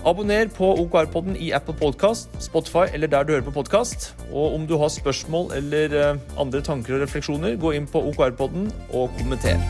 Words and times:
Abonner 0.00 0.48
på 0.48 0.64
OKR-podden 0.80 1.34
i 1.36 1.50
Apple 1.52 1.74
Podcast, 1.76 2.30
Spotify 2.40 2.88
eller 2.94 3.06
der 3.06 3.22
du 3.22 3.32
hører 3.32 3.44
på 3.44 3.50
podkast. 3.50 4.16
Og 4.32 4.54
om 4.54 4.66
du 4.66 4.78
har 4.80 4.88
spørsmål 4.88 5.52
eller 5.52 5.92
eh, 5.92 6.20
andre 6.40 6.62
tanker 6.64 6.94
og 6.94 7.02
refleksjoner, 7.02 7.58
gå 7.60 7.74
inn 7.76 7.84
på 7.84 8.00
OKR-podden 8.08 8.70
og 8.96 9.12
kommenter. 9.18 9.60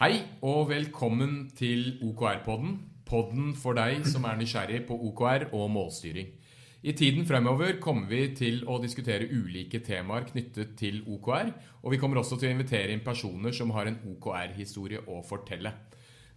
Hei 0.00 0.24
og 0.40 0.70
velkommen 0.72 1.50
til 1.58 1.98
OKR-podden. 2.00 2.78
Podden 3.04 3.52
for 3.52 3.76
deg 3.76 4.08
som 4.08 4.24
er 4.24 4.40
nysgjerrig 4.40 4.86
på 4.88 4.96
OKR 5.10 5.50
og 5.52 5.68
målstyring. 5.76 6.32
I 6.82 6.92
tiden 6.98 7.22
fremover 7.22 7.76
kommer 7.78 8.08
vi 8.10 8.24
til 8.34 8.64
å 8.66 8.80
diskutere 8.82 9.28
ulike 9.30 9.78
temaer 9.86 10.24
knyttet 10.26 10.72
til 10.80 10.96
OKR, 11.06 11.52
og 11.78 11.92
vi 11.94 11.98
kommer 12.02 12.18
også 12.18 12.40
til 12.40 12.48
å 12.48 12.54
invitere 12.56 12.90
inn 12.90 13.04
personer 13.06 13.54
som 13.54 13.70
har 13.76 13.86
en 13.86 14.00
OKR-historie 14.10 15.04
å 15.06 15.20
fortelle. 15.22 15.70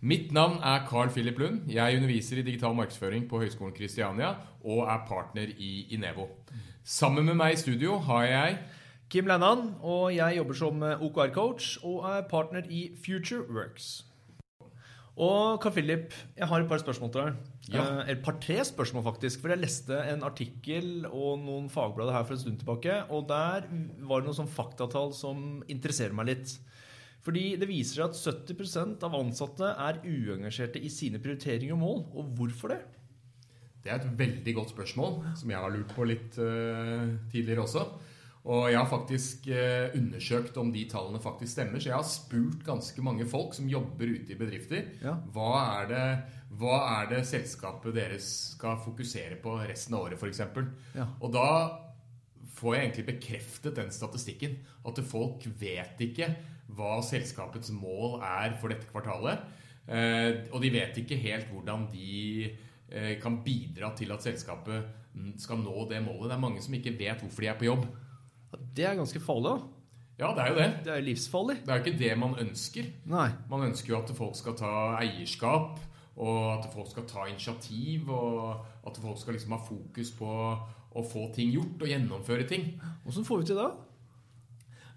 Mitt 0.05 0.29
navn 0.37 0.59
er 0.61 0.85
Carl 0.85 1.09
Philip 1.09 1.41
Lund. 1.41 1.65
Jeg 1.73 1.97
underviser 1.97 2.37
i 2.37 2.45
digital 2.45 2.77
markedsføring 2.77 3.25
på 3.25 3.41
Høgskolen 3.41 3.73
Kristiania 3.73 4.35
og 4.61 4.83
er 4.85 5.02
partner 5.09 5.49
i 5.57 5.87
Inevo. 5.97 6.27
Sammen 6.85 7.25
med 7.25 7.39
meg 7.41 7.55
i 7.55 7.61
studio 7.63 7.97
har 8.05 8.30
jeg 8.30 8.59
Kim 9.09 9.25
Lennan, 9.25 9.71
og 9.81 10.11
jeg 10.13 10.37
jobber 10.37 10.61
som 10.61 10.85
OKR-coach 10.93 11.80
og 11.81 12.05
er 12.11 12.21
partner 12.30 12.69
i 12.69 12.91
FutureWorks. 13.02 13.95
Og 15.15 15.57
Carl 15.63 15.73
Philip, 15.73 16.13
jeg 16.37 16.53
har 16.53 16.61
et 16.61 16.69
par 16.69 16.85
spørsmål 16.85 17.11
til 17.11 17.21
deg. 17.23 17.43
Ja. 17.71 17.81
Eh, 17.81 18.13
et 18.13 18.21
par-tre 18.25 18.59
spørsmål, 18.67 19.05
faktisk. 19.08 19.41
For 19.41 19.53
jeg 19.53 19.63
leste 19.63 19.97
en 20.11 20.25
artikkel 20.27 21.08
og 21.09 21.41
noen 21.41 21.69
fagblader 21.73 22.16
her 22.16 22.25
for 22.27 22.38
en 22.38 22.44
stund 22.44 22.61
tilbake, 22.61 22.99
og 23.09 23.27
der 23.31 23.67
var 24.05 24.21
det 24.21 24.30
noen 24.30 24.39
sånn 24.44 24.52
faktatall 24.52 25.13
som 25.17 25.63
interesserer 25.71 26.16
meg 26.17 26.33
litt. 26.33 26.58
Fordi 27.25 27.55
det 27.58 27.69
viser 27.69 28.03
seg 28.03 28.11
at 28.11 28.49
70% 28.53 29.05
av 29.08 29.16
ansatte 29.17 29.71
er 29.81 30.03
uengasjerte 30.05 30.77
i 30.77 30.91
sine 30.93 31.21
prioriteringer 31.21 31.73
og 31.73 31.81
mål. 31.81 32.03
Og 32.13 32.36
hvorfor 32.38 32.75
det? 32.75 32.83
Det 33.81 33.93
er 33.93 33.97
et 33.97 34.19
veldig 34.19 34.53
godt 34.58 34.73
spørsmål, 34.73 35.17
som 35.38 35.49
jeg 35.49 35.61
har 35.61 35.73
lurt 35.73 35.93
på 35.93 36.05
litt 36.09 36.38
uh, 36.41 37.17
tidligere 37.33 37.66
også. 37.66 37.86
Og 38.45 38.67
jeg 38.69 38.77
har 38.77 38.89
faktisk 38.89 39.47
eh, 39.49 39.95
undersøkt 39.97 40.57
om 40.61 40.69
de 40.73 40.83
tallene 40.89 41.21
faktisk 41.21 41.55
stemmer. 41.55 41.81
Så 41.81 41.89
jeg 41.89 41.97
har 41.97 42.05
spurt 42.05 42.61
ganske 42.65 43.05
mange 43.05 43.25
folk 43.29 43.55
som 43.57 43.69
jobber 43.69 44.11
ute 44.11 44.35
i 44.35 44.37
bedrifter. 44.37 44.91
Ja. 45.02 45.15
Hva, 45.33 45.53
er 45.79 45.89
det, 45.89 46.03
hva, 46.59 46.75
er 46.99 47.09
det, 47.09 47.23
selskapet 47.25 47.97
deres 47.97 48.27
skal 48.53 48.77
fokusere 48.83 49.39
på 49.41 49.57
resten 49.63 49.97
av 49.97 50.05
året, 50.05 50.21
f.eks.? 50.21 50.43
Ja. 50.93 51.07
Og 51.25 51.33
da 51.33 51.47
får 52.55 52.75
jeg 52.75 52.85
egentlig 52.85 53.07
bekreftet 53.09 53.81
den 53.81 53.89
statistikken. 53.93 54.59
At 54.85 55.02
folk 55.09 55.49
vet 55.57 56.05
ikke 56.05 56.30
hva 56.77 56.99
selskapets 57.05 57.73
mål 57.73 58.20
er 58.25 58.53
for 58.61 58.70
dette 58.70 58.89
kvartalet. 58.93 59.41
Eh, 59.89 60.45
og 60.53 60.61
de 60.61 60.73
vet 60.77 61.02
ikke 61.02 61.17
helt 61.17 61.49
hvordan 61.49 61.89
de 61.89 62.45
eh, 62.45 63.17
kan 63.21 63.41
bidra 63.45 63.95
til 63.97 64.14
at 64.14 64.21
selskapet 64.25 65.02
skal 65.41 65.65
nå 65.65 65.89
det 65.89 66.05
målet. 66.05 66.30
Det 66.30 66.37
er 66.37 66.45
mange 66.45 66.61
som 66.61 66.77
ikke 66.77 66.93
vet 66.99 67.25
hvorfor 67.25 67.41
de 67.41 67.49
er 67.49 67.58
på 67.58 67.73
jobb. 67.73 67.86
Det 68.75 68.86
er 68.86 68.97
ganske 68.97 69.21
farlig, 69.23 69.55
da. 69.55 69.75
Ja, 70.15 70.30
det 70.31 70.43
er 70.43 70.52
jo 70.52 70.59
det. 70.59 70.69
Det 70.86 70.93
er 70.93 71.03
livsfarlig. 71.03 71.58
Det 71.65 71.71
er 71.73 71.80
jo 71.80 71.83
ikke 71.83 71.99
det 71.99 72.13
man 72.19 72.37
ønsker. 72.39 72.87
Nei. 73.11 73.27
Man 73.52 73.67
ønsker 73.67 73.91
jo 73.91 73.99
at 73.99 74.13
folk 74.15 74.37
skal 74.39 74.55
ta 74.59 74.71
eierskap, 75.02 75.81
og 76.15 76.37
at 76.53 76.69
folk 76.71 76.87
skal 76.91 77.08
ta 77.09 77.25
initiativ, 77.27 78.08
og 78.09 78.87
at 78.87 79.02
folk 79.03 79.19
skal 79.19 79.35
liksom 79.35 79.58
ha 79.58 79.59
fokus 79.59 80.14
på 80.15 80.30
å 80.95 81.03
få 81.03 81.27
ting 81.35 81.52
gjort 81.52 81.83
og 81.83 81.91
gjennomføre 81.91 82.47
ting. 82.47 82.69
Åssen 83.03 83.27
får 83.27 83.43
vi 83.43 83.49
til 83.52 83.59
det? 83.59 83.67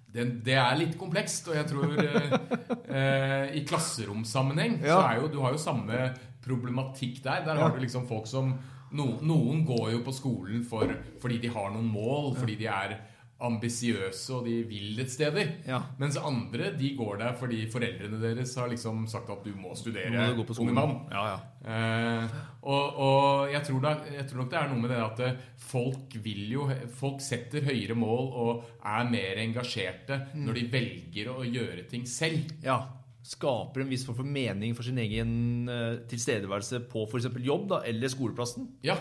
Det, 0.09 0.25
det, 0.47 0.55
er 0.56 0.78
litt 0.78 0.94
komplekst, 1.00 1.50
og 1.50 1.59
jeg 1.59 1.67
tror 1.69 1.99
eh, 2.00 2.38
eh, 3.00 3.59
i 3.59 3.65
klasseromsammenheng 3.69 4.78
ja. 4.81 4.94
så 4.94 5.03
er 5.03 5.19
jo 5.19 5.33
du 5.34 5.38
har 5.43 5.53
jo 5.53 5.61
samme 5.61 6.12
problematikk 6.44 7.21
der. 7.27 7.43
Der 7.44 7.61
har 7.61 7.75
du 7.75 7.83
liksom 7.83 8.06
folk 8.09 8.31
som 8.31 8.55
no, 8.94 9.11
Noen 9.21 9.67
går 9.69 9.91
jo 9.97 10.05
på 10.06 10.15
skolen 10.17 10.62
for, 10.65 10.94
fordi 11.21 11.43
de 11.43 11.53
har 11.53 11.75
noen 11.75 11.91
mål, 11.93 12.37
fordi 12.38 12.56
de 12.62 12.71
er 12.72 12.97
ambisiøse 13.38 14.34
og 14.34 14.47
de 14.49 14.56
vil 14.66 14.99
et 14.99 15.12
steder. 15.12 15.53
Ja. 15.69 15.78
Mens 16.00 16.19
andre 16.19 16.72
de 16.78 16.91
går 16.99 17.21
der 17.21 17.37
fordi 17.38 17.60
foreldrene 17.71 18.19
deres 18.22 18.54
har 18.59 18.71
liksom 18.72 19.04
sagt 19.10 19.31
at 19.31 19.47
du 19.47 19.53
må 19.54 19.76
studere, 19.78 20.32
må 20.34 20.47
unge 20.59 20.75
mann. 20.75 20.97
Ja, 21.12 21.25
ja. 21.31 21.38
eh, 21.71 22.37
og, 22.62 22.99
og 22.99 23.53
jeg, 23.53 23.62
tror 23.69 23.84
da, 23.84 23.94
jeg, 24.16 24.26
tror 24.26 24.43
nok 24.43 24.53
det 24.53 24.60
er 24.60 24.71
noe 24.72 24.82
med 24.82 24.94
det 24.94 25.00
at 25.04 25.25
eh, 25.26 25.41
folk 25.69 26.19
vil 26.25 26.44
jo 26.53 26.69
Folk 26.99 27.22
setter 27.22 27.65
høyere 27.65 27.94
mål 27.97 28.31
og 28.43 28.65
er 28.84 29.09
mer 29.09 29.41
engasjerte 29.44 30.19
mm. 30.32 30.47
når 30.47 30.59
de 30.59 30.69
velger 30.72 31.31
å 31.32 31.43
gjøre 31.47 31.87
ting 31.91 32.06
selv. 32.10 32.50
Ja 32.65 32.81
skaper 33.28 33.83
en 33.84 33.91
viss 33.93 34.06
form 34.09 34.16
for 34.22 34.28
mening 34.28 34.75
for 34.77 34.87
sin 34.87 34.99
egen 35.03 35.33
uh, 35.69 36.00
tilstedeværelse 36.09 36.81
på 36.89 37.05
f.eks. 37.05 37.28
jobb 37.44 37.66
da, 37.75 37.81
eller 37.89 38.12
skoleplassen. 38.12 38.71
Ja, 38.87 38.97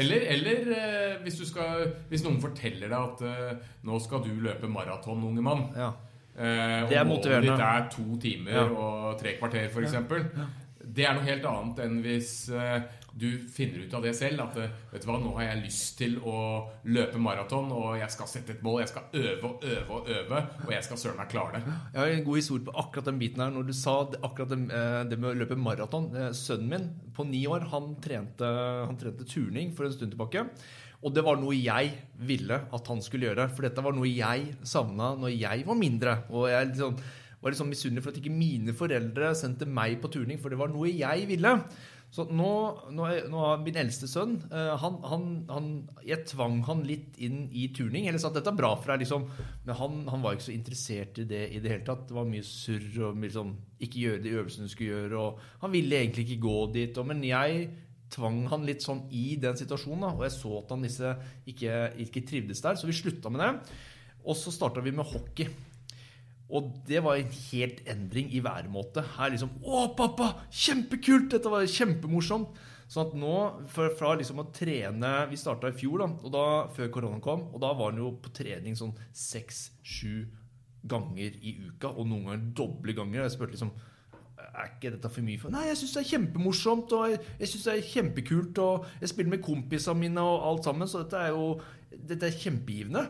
Eller, 0.00 0.26
eller 0.34 0.70
uh, 0.74 1.20
hvis, 1.22 1.38
skal, 1.48 1.86
hvis, 2.10 2.24
noen 2.26 2.40
forteller 2.42 2.90
deg 2.90 2.96
at 2.98 3.22
uh, 3.22 3.68
nå 3.86 4.00
skal 4.02 4.24
du 4.26 4.32
løpe 4.42 4.70
maraton, 4.70 5.22
unge 5.28 5.44
mann. 5.44 5.68
Ja. 5.76 5.92
det 6.34 6.96
er 6.98 7.06
motiverende. 7.06 7.52
Og 7.52 7.60
målet 7.60 7.60
ditt 7.60 7.66
er 7.68 7.86
to 7.94 8.18
timer 8.22 8.58
ja. 8.58 8.66
og 8.66 9.20
tre 9.22 9.36
kvarter, 9.38 9.70
f.eks. 9.70 9.94
Ja. 9.94 10.48
Det 10.80 11.06
er 11.06 11.14
noe 11.14 11.26
helt 11.28 11.44
annet 11.46 11.82
enn 11.84 11.98
hvis 12.02 12.32
du 13.18 13.28
finner 13.50 13.84
ut 13.84 13.94
av 13.94 14.04
det 14.04 14.12
selv. 14.18 14.42
At 14.44 14.56
vet 14.92 15.02
du 15.02 15.08
hva, 15.08 15.18
nå 15.22 15.32
har 15.38 15.48
jeg 15.48 15.62
lyst 15.64 15.96
til 16.00 16.18
å 16.26 16.36
løpe 16.90 17.20
maraton, 17.22 17.70
og 17.74 17.98
jeg 18.00 18.10
skal 18.14 18.30
sette 18.30 18.56
et 18.56 18.64
mål. 18.66 18.80
Jeg 18.84 18.92
skal 18.92 19.22
øve 19.22 19.50
og 19.50 19.64
øve 19.70 19.96
og 19.96 20.10
øve, 20.16 20.42
og 20.66 20.74
jeg 20.74 20.86
skal 20.86 21.00
søren 21.04 21.20
meg 21.20 21.32
klare 21.32 21.58
det. 21.58 21.76
Jeg 21.94 22.00
har 22.02 22.14
en 22.16 22.28
god 22.28 22.40
historie 22.42 22.66
på 22.66 22.76
akkurat 22.84 23.10
den 23.10 23.22
biten 23.22 23.44
her. 23.44 23.54
Når 23.54 23.70
du 23.70 23.74
sa 23.76 23.96
akkurat 24.20 24.52
det, 24.52 24.60
eh, 24.80 25.16
med 25.16 25.30
å 25.32 25.38
løpe 25.42 25.58
maraton 25.58 26.10
eh, 26.16 26.30
Sønnen 26.36 26.70
min 26.70 26.86
på 27.16 27.26
ni 27.26 27.42
år, 27.50 27.66
han 27.72 27.94
trente, 28.02 28.46
han 28.86 28.98
trente 29.00 29.26
turning 29.28 29.74
for 29.76 29.86
en 29.86 29.96
stund 29.96 30.14
tilbake. 30.14 30.46
Og 31.00 31.14
det 31.16 31.24
var 31.24 31.38
noe 31.40 31.56
jeg 31.56 31.94
ville 32.28 32.58
at 32.60 32.90
han 32.92 33.00
skulle 33.04 33.30
gjøre. 33.30 33.48
For 33.54 33.64
dette 33.66 33.84
var 33.84 33.96
noe 33.96 34.08
jeg 34.08 34.52
savna 34.68 35.14
når 35.18 35.32
jeg 35.32 35.64
var 35.68 35.78
mindre. 35.78 36.16
Og 36.28 36.50
jeg 36.52 36.72
liksom, 36.72 36.98
var 37.40 37.54
liksom 37.54 37.70
misunnelig 37.72 38.04
for 38.04 38.12
at 38.12 38.20
ikke 38.20 38.34
mine 38.34 38.74
foreldre 38.76 39.32
sendte 39.38 39.68
meg 39.68 39.96
på 40.02 40.12
turning, 40.12 40.40
for 40.40 40.52
det 40.52 40.60
var 40.60 40.72
noe 40.72 40.92
jeg 40.92 41.24
ville. 41.30 41.54
Så 42.10 42.24
nå, 42.26 42.50
nå, 42.90 43.04
nå 43.30 43.42
har 43.44 43.60
min 43.62 43.76
eldste 43.78 44.08
sønn 44.10 44.32
uh, 44.50 44.72
han, 44.82 44.96
han, 45.06 45.26
han, 45.46 45.66
Jeg 46.02 46.24
tvang 46.32 46.56
han 46.66 46.80
litt 46.86 47.20
inn 47.22 47.44
i 47.54 47.68
turning. 47.74 48.08
Eller 48.10 48.18
sa 48.18 48.32
at 48.32 48.40
dette 48.40 48.50
er 48.50 48.58
bra 48.58 48.72
for 48.74 48.90
deg, 48.90 49.04
liksom. 49.04 49.28
Men 49.66 49.78
han, 49.78 50.00
han, 50.10 50.24
var 50.24 50.34
ikke 50.34 50.48
så 50.48 50.56
interessert 50.56 51.20
i 51.22 51.28
det 51.30 51.44
i 51.54 51.60
det 51.62 51.70
hele 51.70 51.86
tatt. 51.86 52.08
Det 52.08 52.16
var 52.16 52.26
mye 52.26 52.46
surr 52.46 52.98
og 53.06 53.22
sånn 53.36 53.54
Ikke 53.78 54.02
gjøre 54.02 54.24
de 54.24 54.34
øvelsene 54.34 54.66
du 54.66 54.74
skulle 54.74 54.96
gjøre. 54.96 55.22
Og 55.22 55.62
han 55.62 55.74
ville 55.76 56.02
egentlig 56.02 56.26
ikke 56.26 56.42
gå 56.48 56.58
dit. 56.74 56.98
Og, 56.98 57.08
men 57.12 57.22
jeg 57.28 57.70
tvang 58.10 58.42
han 58.50 58.66
litt 58.66 58.82
sånn 58.82 59.04
i 59.14 59.36
den 59.38 59.58
situasjonen. 59.60 60.08
Da, 60.08 60.12
og 60.18 60.26
jeg 60.26 60.34
så 60.34 60.56
at 60.64 60.74
han 60.74 60.86
disse 60.86 61.14
ikke, 61.52 61.80
ikke 62.08 62.26
trivdes 62.26 62.64
der, 62.64 62.78
så 62.78 62.90
vi 62.90 62.96
slutta 62.98 63.30
med 63.30 63.44
det. 63.44 63.52
Og 64.26 64.34
så 64.36 64.50
starta 64.50 64.82
vi 64.82 64.92
med 64.98 65.06
hockey. 65.06 65.46
Og 66.50 66.72
det 66.88 67.02
var 67.04 67.18
en 67.18 67.30
helt 67.50 67.80
endring 67.88 68.32
i 68.34 68.42
væremåte. 68.42 69.04
Her 69.16 69.32
liksom 69.34 69.52
Å, 69.62 69.84
pappa! 69.98 70.32
Kjempekult! 70.50 71.30
Dette 71.34 71.52
var 71.52 71.68
kjempemorsomt. 71.70 72.58
Sånn 72.90 73.06
at 73.06 73.14
nå, 73.22 73.34
fra 73.70 74.16
liksom 74.18 74.40
å 74.42 74.48
trene 74.50 75.10
Vi 75.30 75.38
starta 75.38 75.70
i 75.70 75.76
fjor, 75.78 76.02
da, 76.02 76.08
og 76.26 76.32
da, 76.34 76.46
før 76.74 76.90
koronaen 76.96 77.22
kom. 77.22 77.46
Og 77.54 77.62
da 77.62 77.70
var 77.78 77.92
han 77.92 78.02
jo 78.02 78.16
på 78.22 78.32
trening 78.34 78.74
sånn 78.78 78.96
seks-sju 79.14 80.26
ganger 80.90 81.38
i 81.38 81.54
uka. 81.68 81.92
Og 81.92 82.08
noen 82.10 82.26
ganger 82.30 82.50
doble 82.62 82.96
ganger. 82.98 83.22
Jeg 83.24 83.36
spurte 83.36 83.54
liksom 83.54 83.72
er 84.40 84.70
ikke 84.70 84.94
dette 84.94 85.10
for 85.12 85.24
mye 85.24 85.40
for 85.40 85.52
Nei, 85.52 85.66
jeg 85.68 85.78
syns 85.80 85.94
det 85.94 86.00
er 86.00 86.10
kjempemorsomt, 86.14 86.94
og 86.96 87.10
jeg, 87.12 87.18
jeg 87.42 87.50
syns 87.50 87.66
det 87.66 87.74
er 87.74 87.90
kjempekult, 87.90 88.60
og 88.64 88.86
jeg 89.02 89.12
spiller 89.12 89.34
med 89.34 89.44
kompisene 89.44 90.00
mine 90.00 90.24
og 90.24 90.46
alt 90.48 90.68
sammen, 90.68 90.88
så 90.90 91.02
dette 91.04 91.20
er 91.20 91.34
jo 91.34 91.50
dette 91.90 92.28
er 92.28 92.38
kjempegivende. 92.38 93.04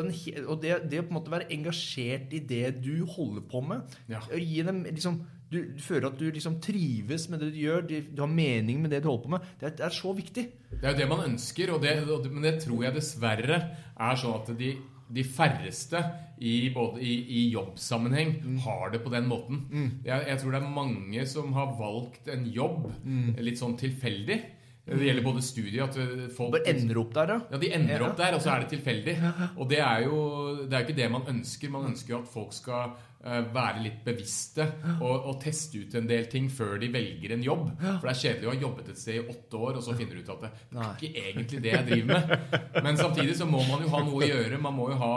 En, 0.00 0.10
og 0.46 0.62
det, 0.62 0.78
det, 0.88 1.02
å 1.02 1.06
på 1.06 1.12
en 1.12 1.18
måte 1.18 1.32
være 1.32 1.50
engasjert 1.52 2.32
i 2.32 2.40
det 2.48 2.78
du 2.80 3.04
holder 3.04 3.44
på 3.50 3.60
med 3.66 3.96
ja. 4.08 4.22
gi 4.32 4.62
dem 4.64 4.84
liksom 4.88 5.20
du, 5.52 5.58
du, 5.76 5.82
føler 5.84 6.08
at 6.08 6.16
du 6.16 6.30
liksom 6.32 6.54
trives 6.64 7.26
med 7.28 7.42
det 7.42 7.50
du 7.52 7.58
gjør, 7.60 7.82
du, 7.84 7.98
du, 8.08 8.22
har 8.22 8.30
mening 8.30 8.80
med 8.80 8.94
det 8.94 9.02
du 9.04 9.10
holder 9.10 9.26
på 9.26 9.32
med. 9.34 9.50
Det 9.60 9.68
er, 9.68 9.74
det 9.76 9.84
er 9.84 9.96
så 9.96 10.14
viktig. 10.16 10.44
Det 10.70 10.80
er 10.80 10.94
jo 10.94 11.00
det 11.02 11.08
man 11.10 11.26
ønsker, 11.26 11.74
det, 11.82 11.92
men 12.32 12.46
det 12.46 12.54
tror 12.64 12.86
jeg 12.86 12.96
dessverre 12.96 13.58
er 13.92 14.20
sånn 14.22 14.38
at 14.38 14.48
de, 14.56 14.70
de 15.12 15.24
færreste 15.28 16.00
i, 16.42 16.54
både 16.74 17.02
i, 17.04 17.12
i 17.28 17.42
jobbsammenheng 17.52 18.32
Mm. 18.42 18.56
har 18.64 18.90
det 18.90 19.02
på 19.04 19.12
den 19.12 19.28
måten. 19.28 19.60
Jeg, 20.04 20.24
jeg 20.28 20.40
tror 20.40 20.54
det 20.54 20.62
er 20.62 20.74
mange 20.80 21.26
som 21.30 21.52
har 21.52 21.76
valgt 21.78 22.28
en 22.32 22.48
jobb 22.48 22.88
Mm. 23.04 23.36
litt 23.44 23.60
sånn 23.60 23.76
tilfeldig. 23.78 24.40
Det 24.82 24.98
gjelder 25.06 25.22
både 25.22 25.42
studiet 25.46 25.84
at 25.84 26.32
folk 26.34 26.56
Bare 26.56 26.72
ender 26.72 26.98
opp 26.98 27.12
der, 27.14 27.30
da? 27.30 27.38
ja, 27.52 27.58
De 27.62 27.70
ender 27.76 28.02
opp 28.02 28.16
der, 28.18 28.34
og 28.34 28.42
så 28.42 28.50
er 28.56 28.64
det 28.64 28.72
tilfeldig. 28.74 29.14
Og 29.54 29.68
det 29.70 29.78
er 29.78 30.04
jo 30.08 30.18
det 30.66 30.74
er 30.74 30.84
ikke 30.84 30.98
det 30.98 31.08
man 31.12 31.26
ønsker. 31.30 31.70
Man 31.70 31.88
ønsker 31.92 32.16
jo 32.16 32.20
at 32.24 32.30
folk 32.32 32.54
skal 32.56 32.96
eh, 33.22 33.44
være 33.54 33.84
litt 33.84 34.00
bevisste 34.02 34.66
og, 34.96 35.28
og 35.30 35.36
teste 35.44 35.84
ut 35.84 35.94
en 36.00 36.08
del 36.10 36.26
ting 36.32 36.48
før 36.50 36.80
de 36.82 36.88
velger 36.94 37.36
en 37.36 37.44
jobb. 37.46 37.68
For 37.78 38.08
det 38.08 38.14
er 38.14 38.20
kjedelig 38.24 38.48
å 38.48 38.54
ha 38.54 38.60
jobbet 38.64 38.90
et 38.90 39.02
sted 39.04 39.20
i 39.20 39.36
åtte 39.36 39.60
år, 39.68 39.78
og 39.78 39.86
så 39.86 39.94
finner 40.00 40.18
du 40.18 40.24
ut 40.24 40.32
at 40.34 40.42
det 40.48 40.82
er 40.82 40.96
ikke 40.96 41.26
egentlig 41.30 41.60
det 41.62 41.74
jeg 41.76 41.88
driver 41.92 42.10
med. 42.10 42.58
Men 42.88 42.98
samtidig 42.98 43.36
så 43.38 43.46
må 43.46 43.62
man 43.68 43.84
jo 43.86 43.92
ha 43.92 44.00
noe 44.08 44.18
å 44.18 44.30
gjøre. 44.32 44.58
Man 44.66 44.76
må 44.80 44.88
jo 44.90 44.98
ha, 45.04 45.12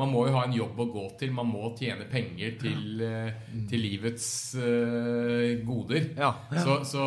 man 0.00 0.14
må 0.14 0.24
jo 0.30 0.38
ha 0.38 0.46
en 0.48 0.56
jobb 0.56 0.80
å 0.80 0.88
gå 0.96 1.04
til. 1.20 1.34
Man 1.36 1.52
må 1.52 1.74
tjene 1.76 2.08
penger 2.08 2.56
til, 2.64 3.04
eh, 3.04 3.44
til 3.68 3.84
livets 3.84 4.30
uh, 4.56 5.60
goder. 5.68 6.08
Så, 6.56 6.80
så, 6.88 7.04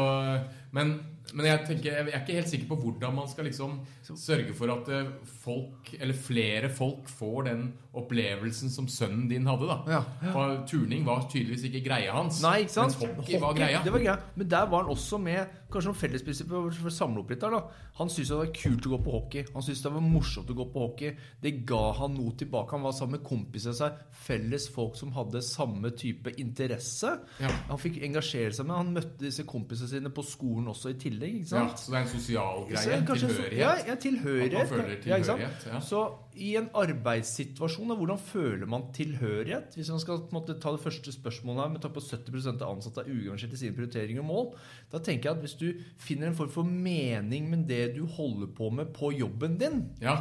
men, 0.78 0.94
men 1.34 1.48
jeg, 1.50 1.62
tenker, 1.68 1.96
jeg 1.98 2.14
er 2.14 2.22
ikke 2.22 2.38
helt 2.38 2.52
sikker 2.52 2.68
på 2.70 2.78
hvordan 2.84 3.16
man 3.18 3.30
skal 3.32 3.48
liksom 3.50 3.80
sørge 4.06 4.54
for 4.58 4.70
at 4.74 4.90
eh, 4.94 5.10
folk, 5.44 5.94
eller 6.00 6.18
flere 6.18 6.70
folk 6.74 7.10
får 7.10 7.48
den 7.50 7.66
opplevelsen 7.94 8.72
som 8.74 8.88
sønnen 8.90 9.28
din 9.30 9.46
hadde. 9.50 9.68
da. 9.70 9.78
Ja, 9.90 10.02
ja. 10.26 10.46
turning 10.70 11.06
var 11.06 11.28
tydeligvis 11.30 11.68
ikke 11.70 11.84
greia 11.90 12.14
hans. 12.16 12.42
Nei, 12.46 12.64
ikke 12.64 12.76
sant? 12.76 12.96
Mens 12.98 13.18
hockey 13.20 13.42
var 13.42 13.58
greia. 13.58 13.82
Det 13.86 13.94
var 13.94 14.02
greia. 14.02 14.18
Men 14.36 14.50
der 14.50 14.70
var 14.70 14.86
han 14.86 14.94
også 14.94 15.20
med 15.22 15.60
kanskje 15.74 15.90
noen 15.90 16.00
fellesprinsipper 16.00 16.68
for 16.78 16.90
å 16.90 16.94
samle 16.94 17.22
opp 17.24 17.34
litt 17.34 17.42
der. 17.42 17.54
da. 17.58 17.90
Han 18.00 18.10
syntes 18.10 18.32
det 18.34 18.40
var 18.40 18.52
kult 18.58 18.88
å 18.88 18.94
gå 18.94 19.00
på 19.06 19.14
hockey. 19.16 19.46
Han 19.54 19.66
syntes 19.66 19.84
det 19.86 19.94
var 19.94 20.06
morsomt 20.06 20.50
å 20.54 20.58
gå 20.58 20.68
på 20.74 20.86
hockey. 20.88 21.14
Det 21.42 21.54
ga 21.70 21.84
han 22.00 22.18
noe 22.18 22.34
tilbake. 22.38 22.78
Han 22.78 22.86
var 22.86 22.96
sammen 22.98 23.20
med 23.20 23.26
kompiser 23.28 23.78
seg, 23.78 24.02
felles 24.26 24.68
folk 24.74 24.98
som 25.00 25.14
hadde 25.18 25.42
samme 25.46 25.94
type 25.98 26.34
interesse. 26.42 27.16
Ja. 27.42 27.52
Han 27.70 27.82
fikk 27.82 28.02
engasjere 28.06 28.54
seg 28.58 28.70
med. 28.70 28.78
Han 28.80 28.94
møtte 28.98 29.22
disse 29.26 29.46
kompisene 29.50 29.92
sine 29.92 30.14
på 30.14 30.26
skolen 30.26 30.70
også 30.74 30.94
i 30.94 31.00
tillegg. 31.02 31.23
Ikke 31.30 31.56
Ja, 31.56 31.68
så 31.76 31.92
det 31.92 31.98
er 31.98 32.02
en 32.04 32.08
sosial 32.12 32.66
greie. 32.70 33.00
kanskje- 33.08 33.30
Tilhørighet. 33.30 33.88
Ja, 33.88 33.96
tilhørighet. 33.96 34.54
At 34.54 34.60
man 34.60 34.68
føler 34.68 35.24
sant? 35.24 35.40
tilhørighet, 35.40 35.66
ja. 35.74 35.80
Så 35.80 36.02
i 36.36 36.56
en 36.58 36.70
arbeidssituasjon, 36.74 37.88
da, 37.90 37.96
hvordan 37.96 38.20
føler 38.20 38.66
man 38.68 38.82
tilhørighet? 38.94 39.76
Hvis 39.76 39.90
man 39.90 40.00
skal 40.00 40.18
måte, 40.32 40.60
ta 40.60 40.72
det 40.72 40.82
første 40.82 41.12
spørsmålet 41.14 41.64
her, 41.64 41.70
med 41.70 41.82
ta 41.82 41.88
på 41.90 42.02
70% 42.02 42.62
av 42.62 42.76
ansatte 42.76 43.00
er 43.06 43.12
uengasjert 43.14 43.54
i 43.54 43.58
sine 43.58 43.76
prioriteringer 43.76 44.20
og 44.22 44.26
mål, 44.26 44.54
da 44.92 45.00
tenker 45.00 45.30
jeg 45.30 45.38
at 45.38 45.44
hvis 45.44 45.58
du 45.60 45.74
finner 45.98 46.28
en 46.28 46.36
form 46.36 46.50
for 46.50 46.64
mening 46.64 47.50
med 47.50 47.68
det 47.68 47.96
du 47.96 48.06
holder 48.06 48.48
på 48.56 48.70
med 48.72 48.94
på 48.94 49.12
jobben 49.18 49.58
din, 49.60 49.90
Ja, 50.02 50.18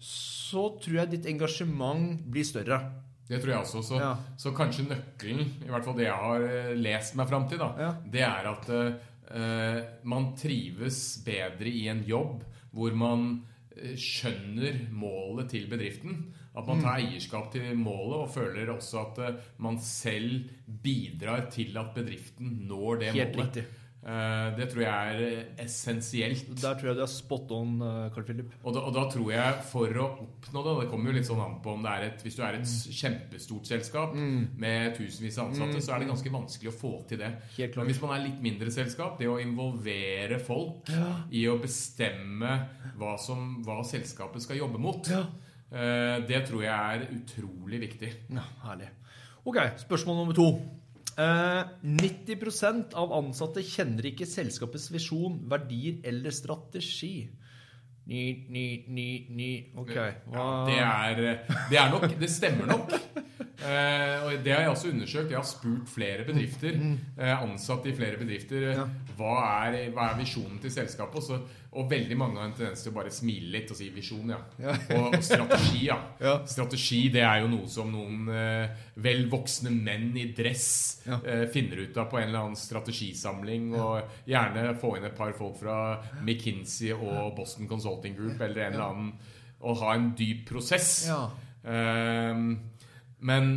så 0.00 0.68
tror 0.82 0.94
jeg 1.00 1.10
ditt 1.10 1.26
engasjement 1.26 2.20
blir 2.30 2.44
større. 2.44 2.80
Det 3.28 3.40
tror 3.40 3.50
jeg 3.54 3.58
også. 3.62 3.82
Så, 3.82 3.98
Ja. 4.00 4.16
så 4.36 4.52
kanskje 4.56 4.86
nøkkelen, 4.88 5.46
i 5.64 5.68
hvert 5.70 5.84
fall 5.84 5.96
det 5.96 6.04
jeg 6.06 6.12
har 6.20 6.40
eh, 6.42 6.74
lest 6.76 7.14
meg 7.16 7.28
fram 7.28 7.48
til, 7.48 7.58
da, 7.58 7.70
Ja. 7.78 7.92
det 8.10 8.20
er 8.20 8.46
at 8.52 8.68
uh, 9.34 9.80
man 10.04 10.34
trives 10.36 11.22
bedre 11.24 11.66
i 11.72 11.86
en 11.88 12.04
jobb 12.04 12.42
hvor 12.74 12.92
man 12.94 13.42
skjønner 13.98 14.76
målet 14.94 15.48
til 15.50 15.66
bedriften. 15.70 16.32
At 16.56 16.66
man 16.68 16.78
Mm. 16.78 16.82
tar 16.84 16.98
eierskap 17.00 17.48
til 17.52 17.74
målet 17.76 18.14
og 18.20 18.30
føler 18.30 18.70
også 18.70 19.00
at 19.18 19.40
man 19.58 19.78
selv 19.78 20.44
bidrar 20.82 21.50
til 21.50 21.76
at 21.76 21.94
bedriften 21.94 22.66
når 22.68 23.00
det 23.00 23.12
Helt 23.14 23.36
målet. 23.36 23.56
riktig. 23.56 23.64
Eh, 24.04 24.50
Det 24.58 24.66
tror 24.68 24.82
jeg 24.84 25.14
er 25.14 25.20
eh, 25.24 25.44
essensielt. 25.64 26.50
Der 26.60 26.74
tror 26.76 26.90
jeg 26.90 26.96
du 26.98 27.02
er 27.02 27.08
spot 27.08 27.50
on, 27.56 27.70
eh, 27.80 28.10
Carl 28.12 28.24
Philip. 28.28 28.50
Og 28.62 28.74
da, 28.76 28.80
og 28.84 28.92
da 28.92 29.04
tror 29.08 29.30
jeg 29.32 29.62
for 29.70 29.86
å 30.02 30.08
oppnå 30.26 30.64
det 30.66 30.74
Det 30.82 30.90
kommer 30.90 31.08
jo 31.10 31.16
litt 31.16 31.28
sånn 31.28 31.40
an 31.40 31.54
på 31.64 31.72
om 31.72 31.82
det 31.86 31.92
er 31.94 32.04
et 32.10 32.24
Hvis 32.26 32.36
du 32.36 32.42
er 32.44 32.58
et 32.58 32.68
kjempestort 32.68 33.66
selskap 33.70 34.12
med 34.14 34.94
tusenvis 34.98 35.38
av 35.40 35.48
ansatte, 35.48 35.80
så 35.80 35.94
er 35.94 36.04
det 36.04 36.10
ganske 36.12 36.32
vanskelig 36.34 36.68
å 36.72 36.76
få 36.76 36.92
til 37.08 37.18
det. 37.22 37.30
Helt 37.56 37.72
klart. 37.72 37.84
Men 37.86 37.92
hvis 37.94 38.02
man 38.02 38.12
er 38.20 38.26
litt 38.26 38.42
mindre 38.44 38.70
selskap, 38.70 39.16
det 39.18 39.26
å 39.30 39.40
involvere 39.40 40.38
folk 40.38 40.90
i 41.32 41.46
å 41.48 41.56
bestemme 41.62 42.52
hva, 42.98 43.16
som, 43.18 43.62
hva 43.64 43.80
selskapet 43.88 44.42
skal 44.44 44.60
jobbe 44.60 44.78
mot, 44.78 45.08
Ja. 45.08 45.24
det 46.20 46.44
tror 46.46 46.62
jeg 46.62 46.70
er 46.70 47.08
utrolig 47.16 47.80
viktig. 47.88 48.12
Ja, 48.30 48.44
herlig. 48.68 48.88
Ok, 49.46 49.56
spørsmål 49.80 50.16
nummer 50.20 50.34
to. 50.36 50.60
Eh, 51.14 51.64
90% 51.82 52.94
av 52.98 53.12
ansatte 53.14 53.62
kjenner 53.62 54.10
ikke 54.10 54.26
selskapets 54.26 54.88
visjon, 54.90 55.38
verdier 55.50 56.00
eller 56.10 56.34
strategi. 56.34 57.28
Ny, 58.10 58.24
ny, 58.52 58.64
ny, 58.92 59.08
ny. 59.32 59.50
Ok. 59.80 59.94
Ja, 59.94 60.48
det, 60.68 60.80
er, 60.80 61.22
det 61.70 61.78
er 61.80 61.92
nok 61.94 62.10
Det 62.20 62.28
stemmer 62.28 62.68
nok. 62.68 62.92
Eh, 63.64 64.24
og 64.26 64.44
det 64.44 64.52
har 64.52 64.64
jeg 64.64 64.72
også 64.74 64.90
undersøkt. 64.92 65.32
Jeg 65.32 65.38
har 65.38 65.48
spurt 65.48 65.88
flere 65.88 66.24
bedrifter, 66.28 66.76
eh, 67.16 67.42
ansatte 67.42 67.88
i 67.88 67.96
flere 67.96 68.18
bedrifter, 68.20 68.70
eh, 68.72 68.96
hva, 69.16 69.36
er, 69.66 69.90
hva 69.94 70.10
er 70.10 70.18
visjonen 70.20 70.58
til 70.60 70.72
selskapet. 70.74 71.16
Og, 71.16 71.24
så, 71.24 71.38
og 71.74 71.90
veldig 71.90 72.18
mange 72.18 72.40
har 72.40 72.50
en 72.50 72.56
tendens 72.56 72.84
til 72.84 72.92
å 72.92 72.96
bare 72.98 73.12
smile 73.14 73.50
litt 73.54 73.72
og 73.72 73.78
si 73.78 73.88
visjon, 73.94 74.34
ja. 74.34 74.40
Og, 74.94 75.16
og 75.16 75.24
strategi, 75.24 75.86
ja. 75.88 75.98
Strategi 76.48 77.00
det 77.14 77.24
er 77.24 77.40
jo 77.42 77.50
noe 77.50 77.68
som 77.70 77.90
noen 77.90 78.28
vel 79.02 79.24
voksne 79.32 79.72
menn 79.74 80.12
i 80.20 80.28
dress 80.36 80.66
eh, 81.08 81.46
finner 81.52 81.86
ut 81.86 81.96
av 81.98 82.10
på 82.10 82.20
en 82.20 82.28
eller 82.28 82.42
annen 82.42 82.58
strategisamling. 82.58 83.72
Og 83.78 84.28
gjerne 84.30 84.74
få 84.80 84.96
inn 84.98 85.08
et 85.08 85.16
par 85.16 85.32
folk 85.36 85.56
fra 85.62 85.78
McKinsey 86.20 86.92
og 86.94 87.32
Boston 87.38 87.70
Consulting 87.70 88.18
Group 88.18 88.44
eller 88.44 88.68
en 88.68 88.76
eller 88.76 88.90
annen 88.90 89.14
og 89.64 89.80
ha 89.80 89.94
en 89.96 90.10
dyp 90.18 90.44
prosess. 90.50 91.06
Ja. 91.08 91.22
Ehm, 91.64 92.58
men 93.24 93.50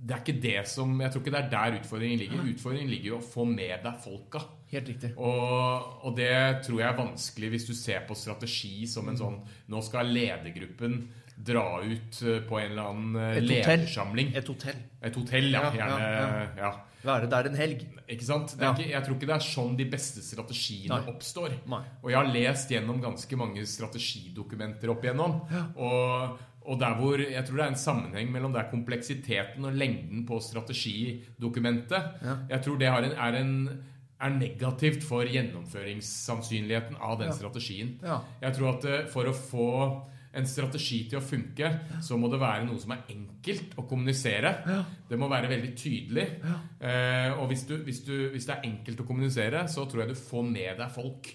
det 0.00 0.14
er 0.14 0.22
ikke 0.22 0.40
det 0.40 0.60
som 0.70 0.94
Jeg 1.02 1.12
tror 1.12 1.20
ikke 1.20 1.32
det 1.34 1.40
er 1.42 1.50
der 1.52 1.76
utfordringen 1.76 2.20
ligger. 2.22 2.44
Utfordringen 2.54 2.90
ligger 2.92 3.10
jo 3.12 3.18
å 3.18 3.24
få 3.24 3.44
med 3.48 3.82
deg 3.84 3.98
folka. 4.00 4.40
Helt 4.70 4.88
riktig. 4.88 5.10
Og, 5.18 6.04
og 6.06 6.14
det 6.16 6.32
tror 6.64 6.80
jeg 6.80 6.88
er 6.88 7.00
vanskelig 7.00 7.50
hvis 7.52 7.66
du 7.68 7.74
ser 7.76 8.04
på 8.08 8.16
strategi 8.16 8.86
som 8.88 9.10
en 9.10 9.18
sånn 9.18 9.40
Nå 9.70 9.82
skal 9.84 10.12
ledergruppen 10.14 11.02
dra 11.40 11.80
ut 11.82 12.20
eh, 12.22 12.40
på 12.46 12.60
en 12.60 12.70
eller 12.70 12.86
annen 12.92 13.18
eh, 13.18 13.40
Et 13.40 13.48
ledersamling. 13.48 14.32
Et 14.36 14.52
hotell. 14.52 14.80
Et 15.02 15.20
hotell, 15.20 15.50
ja. 15.52 15.66
Ja, 15.74 15.88
ja, 15.88 15.98
Gjerne. 15.98 16.46
Ja. 16.60 16.72
Være 17.00 17.30
der 17.32 17.48
en 17.48 17.56
helg. 17.56 17.84
Ikke 18.12 18.26
sant? 18.26 18.52
Ikke, 18.58 18.88
jeg 18.90 19.04
tror 19.06 19.16
ikke 19.16 19.28
det 19.30 19.36
er 19.38 19.44
sånn 19.46 19.76
de 19.78 19.86
beste 19.88 20.20
strategiene 20.24 20.98
Nei. 20.98 21.12
oppstår. 21.14 21.54
Nei. 21.72 21.80
Og 22.02 22.10
jeg 22.12 22.18
har 22.18 22.28
lest 22.34 22.74
gjennom 22.74 23.00
ganske 23.00 23.38
mange 23.40 23.64
strategidokumenter 23.68 24.92
opp 24.92 25.06
igjennom. 25.06 25.38
Og, 25.80 26.42
og 26.66 26.80
der 26.80 26.94
hvor 26.98 27.16
jeg 27.22 27.44
tror 27.46 27.56
det 27.56 27.64
er 27.64 27.72
en 27.72 27.78
sammenheng 27.80 28.32
mellom 28.32 28.52
der 28.52 28.66
kompleksiteten 28.70 29.64
og 29.64 29.72
lengden 29.80 30.26
på 30.28 30.40
strategidokumentet. 30.44 32.20
Ja. 32.22 32.34
Jeg 32.50 32.62
tror 32.64 32.76
det 32.78 32.88
har 32.92 33.02
en, 33.06 33.12
er, 33.16 33.38
en, 33.40 33.54
er 34.20 34.28
negativt 34.36 35.02
for 35.06 35.24
gjennomføringssannsynligheten 35.24 36.96
av 37.00 37.18
den 37.18 37.28
Ja. 37.28 37.32
strategien. 37.34 37.98
Ja. 38.02 38.20
Jeg 38.42 38.54
tror 38.56 38.76
at 38.78 38.84
eh, 38.84 39.06
for 39.06 39.24
å 39.24 39.32
få 39.34 40.06
en 40.32 40.46
strategi 40.46 41.08
til 41.10 41.18
å 41.18 41.22
funke, 41.26 41.66
så 42.06 42.14
må 42.16 42.28
det 42.30 42.38
være 42.38 42.62
noe 42.64 42.78
som 42.78 42.92
er 42.94 43.00
enkelt 43.10 43.72
å 43.76 43.82
kommunisere. 43.90 44.52
Ja. 44.68 44.84
Det 45.08 45.18
må 45.18 45.26
være 45.28 45.48
veldig 45.50 45.72
tydelig. 45.76 46.26
Eh, 46.80 47.32
og 47.34 47.48
hvis, 47.50 47.64
du, 47.66 47.76
hvis, 47.82 47.98
du, 48.06 48.28
hvis 48.30 48.46
det 48.46 48.54
er 48.54 48.68
enkelt 48.68 49.00
å 49.02 49.06
kommunisere, 49.08 49.64
så 49.68 49.88
tror 49.90 50.04
jeg 50.04 50.12
du 50.14 50.20
får 50.20 50.44
med 50.46 50.78
deg 50.78 50.90
folk. 50.94 51.32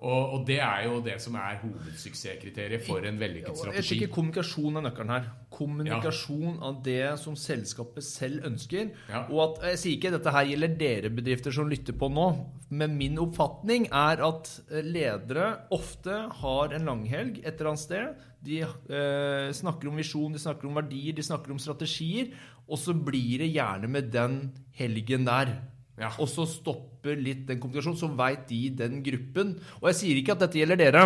Ja. 0.00 0.06
Og, 0.08 0.32
og 0.34 0.46
det 0.48 0.56
er 0.64 0.86
jo 0.86 1.00
det 1.04 1.18
som 1.20 1.34
er 1.36 1.58
hovedsuksesskriteriet 1.60 2.84
for 2.86 3.04
en 3.04 3.18
vellykket 3.20 3.58
strategi. 3.58 3.80
Jeg 3.80 3.88
tenker 3.88 4.14
Kommunikasjon 4.14 4.80
er 4.80 4.84
nøkkelen 4.86 5.12
her. 5.12 5.26
Kommunikasjon 5.52 6.56
av 6.64 6.78
det 6.86 7.02
som 7.20 7.36
selskapet 7.36 8.06
selv 8.06 8.46
ønsker. 8.48 8.94
Ja. 9.10 9.26
Og 9.28 9.42
at, 9.44 9.66
Jeg 9.70 9.82
sier 9.82 9.98
ikke 9.98 10.14
dette 10.14 10.32
her 10.32 10.48
gjelder 10.48 10.76
dere 10.80 11.12
bedrifter 11.12 11.52
som 11.52 11.68
lytter 11.68 11.96
på 12.00 12.08
nå, 12.12 12.28
men 12.72 12.96
min 12.96 13.20
oppfatning 13.20 13.90
er 13.90 14.24
at 14.24 14.48
eh, 14.70 14.86
ledere 14.86 15.50
ofte 15.76 16.22
har 16.40 16.76
en 16.76 16.88
langhelg 16.88 17.42
et 17.42 17.52
eller 17.52 17.74
annet 17.74 17.84
sted. 17.84 18.24
De 18.40 18.62
eh, 18.64 19.50
snakker 19.52 19.90
om 19.90 20.00
visjon, 20.00 20.32
de 20.32 20.40
snakker 20.40 20.70
om 20.70 20.80
verdier, 20.80 21.12
de 21.12 21.26
snakker 21.26 21.52
om 21.52 21.60
strategier. 21.60 22.32
Og 22.70 22.80
så 22.80 22.94
blir 22.96 23.42
det 23.42 23.52
gjerne 23.52 23.90
med 23.90 24.08
den 24.14 24.40
helgen 24.78 25.28
der. 25.28 25.58
Ja. 26.00 26.10
Og 26.18 26.28
så 26.32 26.46
stopper 26.48 27.16
litt 27.20 27.44
den 27.50 27.60
kommunikasjonen, 27.60 27.98
så 28.00 28.08
veit 28.16 28.46
de 28.48 28.62
den 28.80 29.02
gruppen. 29.04 29.54
Og 29.82 29.90
jeg 29.92 30.00
sier 30.00 30.20
ikke 30.22 30.32
at 30.38 30.46
dette 30.46 30.58
gjelder 30.62 30.80
dere. 30.80 31.04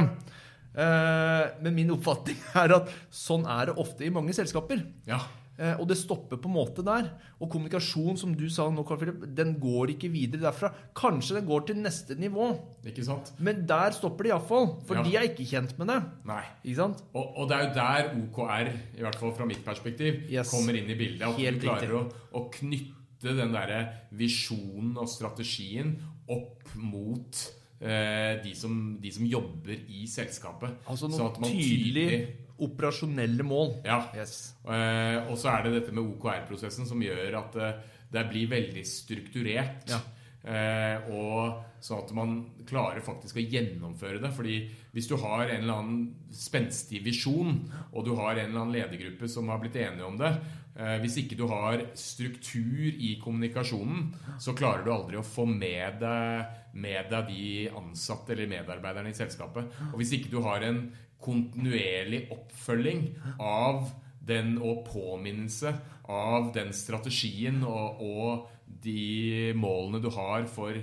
Eh, 0.75 1.47
men 1.63 1.75
min 1.77 1.91
oppfatning 1.95 2.39
er 2.65 2.73
at 2.81 2.93
sånn 3.15 3.47
er 3.47 3.71
det 3.73 3.79
ofte 3.83 4.07
i 4.07 4.13
mange 4.15 4.35
selskaper. 4.37 4.81
Ja. 5.07 5.21
Eh, 5.55 5.77
og 5.79 5.87
det 5.87 5.95
stopper 6.01 6.41
på 6.43 6.49
en 6.51 6.55
måte 6.57 6.83
der. 6.83 7.13
Og 7.39 7.47
kommunikasjon, 7.53 8.17
som 8.19 8.33
du 8.35 8.49
sa 8.51 8.65
nå, 8.75 8.83
Carl 8.89 8.99
Philip, 8.99 9.21
den 9.39 9.53
går 9.63 9.93
ikke 9.93 10.11
videre 10.11 10.49
derfra. 10.49 10.73
Kanskje 10.99 11.37
den 11.39 11.47
går 11.47 11.69
til 11.69 11.79
neste 11.79 12.17
nivå, 12.19 12.49
Ikke 12.91 13.05
sant? 13.07 13.31
men 13.39 13.63
der 13.71 13.95
stopper 13.95 14.27
det 14.27 14.33
iallfall. 14.33 14.67
For 14.89 14.99
Ja. 14.99 15.05
de 15.07 15.15
er 15.21 15.29
ikke 15.31 15.47
kjent 15.47 15.77
med 15.79 15.93
det. 15.93 16.01
Nei. 16.27 16.43
Ikke 16.65 16.81
sant? 16.83 17.05
Og, 17.15 17.39
og 17.39 17.49
det 17.53 17.61
er 17.61 17.69
jo 17.69 17.75
der 17.79 18.11
OKR, 18.25 18.73
i 18.99 19.07
hvert 19.07 19.21
fall 19.23 19.33
fra 19.39 19.47
mitt 19.47 19.63
perspektiv, 19.65 20.25
Yes. 20.31 20.51
kommer 20.51 20.75
inn 20.75 20.91
i 20.91 20.99
bildet. 20.99 21.23
At 21.23 21.39
Helt 21.39 21.63
du 21.63 21.69
klarer 21.69 21.99
å, 22.01 22.05
å 22.35 22.45
knytte 22.51 23.01
den 23.33 23.54
derre 23.54 23.81
visjonen 24.12 24.97
og 25.00 25.09
strategien 25.09 25.97
opp 26.31 26.75
mot 26.76 27.40
eh, 27.81 28.40
de, 28.45 28.54
som, 28.59 28.97
de 29.00 29.12
som 29.14 29.26
jobber 29.28 29.76
i 29.88 30.04
selskapet. 30.11 30.85
Altså 30.90 31.11
noen 31.11 31.40
tydelige 31.45 32.09
tydelig, 32.09 32.40
operasjonelle 32.64 33.47
mål. 33.47 33.78
Ja. 33.87 34.00
Yes. 34.16 34.54
Eh, 34.64 35.21
og 35.26 35.38
så 35.40 35.54
er 35.54 35.66
det 35.66 35.78
dette 35.81 35.95
med 35.95 36.04
OKR-prosessen 36.07 36.88
som 36.88 37.02
gjør 37.02 37.40
at 37.40 37.57
eh, 37.61 37.78
det 38.14 38.28
blir 38.31 38.50
veldig 38.52 38.85
strukturert. 38.87 39.88
Ja. 39.90 40.02
Eh, 40.45 41.07
og 41.16 41.81
sånn 41.81 42.02
at 42.02 42.11
man 42.16 42.35
klarer 42.69 43.00
faktisk 43.04 43.40
å 43.40 43.45
gjennomføre 43.45 44.21
det. 44.23 44.31
Fordi 44.37 44.59
hvis 44.95 45.09
du 45.11 45.16
har 45.23 45.47
en 45.47 45.62
eller 45.62 45.81
annen 45.81 46.35
spenstig 46.35 47.00
visjon, 47.04 47.62
og 47.93 48.04
du 48.07 48.12
har 48.19 48.37
en 48.37 48.50
eller 48.50 48.61
annen 48.61 48.76
ledergruppe 48.76 49.31
som 49.31 49.50
har 49.52 49.62
blitt 49.62 49.81
enige 49.81 50.07
om 50.07 50.21
det 50.21 50.35
Hvis 50.75 51.21
ikke 51.21 51.37
du 51.38 51.45
har 51.47 51.85
struktur 51.95 52.88
i 52.90 53.12
kommunikasjonen, 53.23 54.09
så 54.43 54.57
klarer 54.59 54.83
du 54.83 54.90
aldri 54.90 55.21
å 55.21 55.26
få 55.26 55.45
med 55.47 56.00
deg, 56.00 56.57
med 56.75 57.12
deg 57.12 57.28
de 57.31 57.45
ansatte 57.78 58.35
eller 58.35 58.50
medarbeiderne 58.50 59.12
i 59.12 59.14
selskapet. 59.14 59.71
Og 59.93 60.00
hvis 60.00 60.16
ikke 60.16 60.33
du 60.33 60.40
har 60.43 60.66
en 60.66 60.88
kontinuerlig 61.23 62.25
oppfølging 62.35 63.07
av 63.38 63.87
den 64.25 64.57
og 64.59 64.83
påminnelse 64.88 65.73
av 66.11 66.50
den 66.57 66.73
strategien 66.76 67.62
og, 67.64 68.02
og 68.02 68.50
de 68.85 69.52
målene 69.57 70.02
du 70.02 70.11
har 70.12 70.49
for 70.50 70.76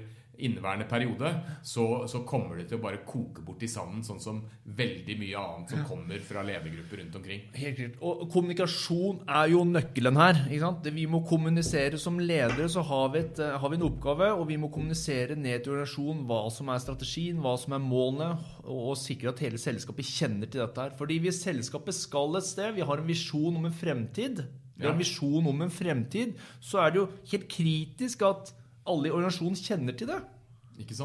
inneværende 0.46 0.88
periode, 0.90 1.32
så, 1.64 1.86
så, 2.10 2.24
kommer 2.28 2.60
det 2.60 2.68
til 2.70 2.80
å 2.80 2.84
bare 2.84 3.02
koke 3.08 3.44
bort 3.46 3.64
i 3.66 3.70
sanden, 3.70 4.04
sånn 4.06 4.22
som 4.22 4.42
veldig 4.78 5.16
mye 5.20 5.42
annet 5.42 5.74
som 5.74 5.84
kommer 5.88 6.22
fra 6.26 6.44
ledergrupper 6.46 7.02
rundt 7.02 7.18
omkring. 7.20 7.44
Helt 7.58 7.80
klart. 7.80 7.98
Og 8.06 8.24
kommunikasjon 8.32 9.22
er 9.28 9.52
jo 9.54 9.64
nøkkelen 9.68 10.20
her. 10.22 10.44
ikke 10.48 10.64
sant? 10.64 10.90
Vi 10.96 11.08
må 11.12 11.24
kommunisere 11.28 12.00
som 12.02 12.20
ledere, 12.22 12.70
så 12.72 12.86
har 12.88 13.12
vi, 13.16 13.24
et, 13.26 13.42
har 13.62 13.74
vi 13.74 13.80
en 13.80 13.88
oppgave, 13.90 14.32
og 14.38 14.48
vi 14.50 14.60
må 14.62 14.72
kommunisere 14.74 15.38
ned 15.40 15.66
til 15.66 15.76
organisasjonen 15.76 16.26
hva 16.30 16.42
som 16.54 16.72
er 16.72 16.82
strategien, 16.84 17.42
hva 17.44 17.58
som 17.60 17.78
er 17.78 17.84
målene, 17.84 18.32
og 18.66 18.96
sikre 19.00 19.34
at 19.34 19.44
hele 19.44 19.62
selskapet 19.62 20.08
kjenner 20.08 20.50
til 20.50 20.64
dette 20.64 20.88
her. 20.88 20.96
Fordi 21.00 21.20
hvis 21.24 21.44
selskapet 21.46 21.98
skal 21.98 22.40
et 22.40 22.48
sted, 22.48 22.74
vi 22.78 22.86
har 22.88 23.02
en 23.02 23.10
visjon 23.12 23.58
om 23.58 23.68
en 23.68 23.76
fremtid, 23.76 24.44
vi 24.82 24.88
har 24.88 24.96
en 24.96 25.02
visjon 25.02 25.46
om 25.46 25.62
en 25.62 25.74
fremtid, 25.74 26.34
så 26.64 26.82
er 26.82 26.94
det 26.94 27.02
jo 27.02 27.10
helt 27.34 27.48
kritisk 27.52 28.24
at 28.26 28.50
alle 28.90 29.10
i 29.10 29.14
organisasjonen 29.14 29.60
kjenner 29.60 29.98
til 29.98 30.10
det. 30.10 30.22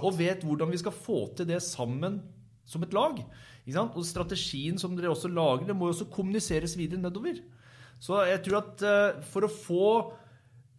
Og 0.01 0.17
vet 0.17 0.45
hvordan 0.47 0.73
vi 0.73 0.81
skal 0.81 0.95
få 0.95 1.27
til 1.37 1.49
det 1.49 1.61
sammen 1.65 2.21
som 2.67 2.83
et 2.83 2.95
lag. 2.97 3.19
Ikke 3.65 3.77
sant? 3.77 3.97
Og 3.99 4.07
strategien 4.07 4.79
som 4.81 4.95
dere 4.97 5.13
også 5.13 5.31
lager, 5.31 5.67
det 5.69 5.77
må 5.77 5.89
jo 5.89 5.97
også 5.97 6.09
kommuniseres 6.13 6.77
videre 6.79 7.03
nedover. 7.03 7.39
Så 8.03 8.23
jeg 8.29 8.43
tror 8.45 8.63
at 8.63 8.85
eh, 8.87 9.21
for 9.33 9.47
å 9.47 9.53
få 9.53 9.91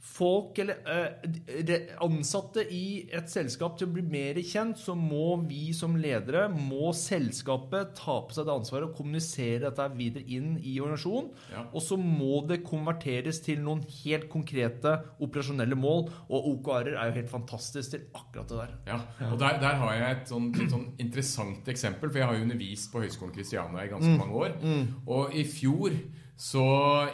folk 0.08 0.60
eller 0.62 0.78
eh, 0.88 1.96
ansatte 2.04 2.64
i 2.74 3.08
et 3.14 3.30
selskap 3.32 3.78
til 3.78 3.90
å 3.90 3.94
bli 3.96 4.04
mer 4.08 4.40
kjent, 4.46 4.80
så 4.80 4.96
må 4.98 5.36
vi 5.48 5.72
som 5.76 5.98
ledere, 6.00 6.48
må 6.52 6.92
selskapet 6.96 7.96
ta 7.98 8.20
på 8.26 8.36
seg 8.36 8.48
det 8.48 8.56
ansvaret 8.56 8.90
og 8.90 8.98
kommunisere 8.98 9.68
dette 9.68 9.88
videre 9.98 10.26
inn 10.38 10.56
i 10.62 10.78
organisasjonen. 10.84 11.32
Ja. 11.54 11.66
Og 11.72 11.84
så 11.84 11.98
må 12.02 12.42
det 12.50 12.62
konverteres 12.68 13.42
til 13.46 13.64
noen 13.66 13.84
helt 14.04 14.28
konkrete 14.32 14.98
operasjonelle 15.24 15.78
mål. 15.78 16.08
Og 16.30 16.52
OKR-er 16.54 16.96
er 16.96 17.12
jo 17.12 17.18
helt 17.20 17.34
fantastisk 17.34 17.96
til 17.96 18.06
akkurat 18.14 18.52
det 18.52 18.62
der. 18.62 18.78
Ja, 18.92 19.02
og 19.32 19.40
der, 19.42 19.60
der 19.64 19.82
har 19.82 19.98
jeg 19.98 20.18
et 20.18 20.32
sånn, 20.34 20.52
sånn 20.72 20.88
interessant 21.04 21.68
eksempel, 21.74 22.12
for 22.12 22.22
jeg 22.22 22.30
har 22.30 22.38
jo 22.38 22.48
undervist 22.48 22.92
på 22.94 23.04
Høgskolen 23.04 23.36
Kristiania 23.36 23.86
i 23.86 23.92
ganske 23.92 24.16
mange 24.20 24.46
år. 24.46 24.58
Og 25.08 25.36
i 25.38 25.46
fjor 25.48 25.96
så 26.38 26.64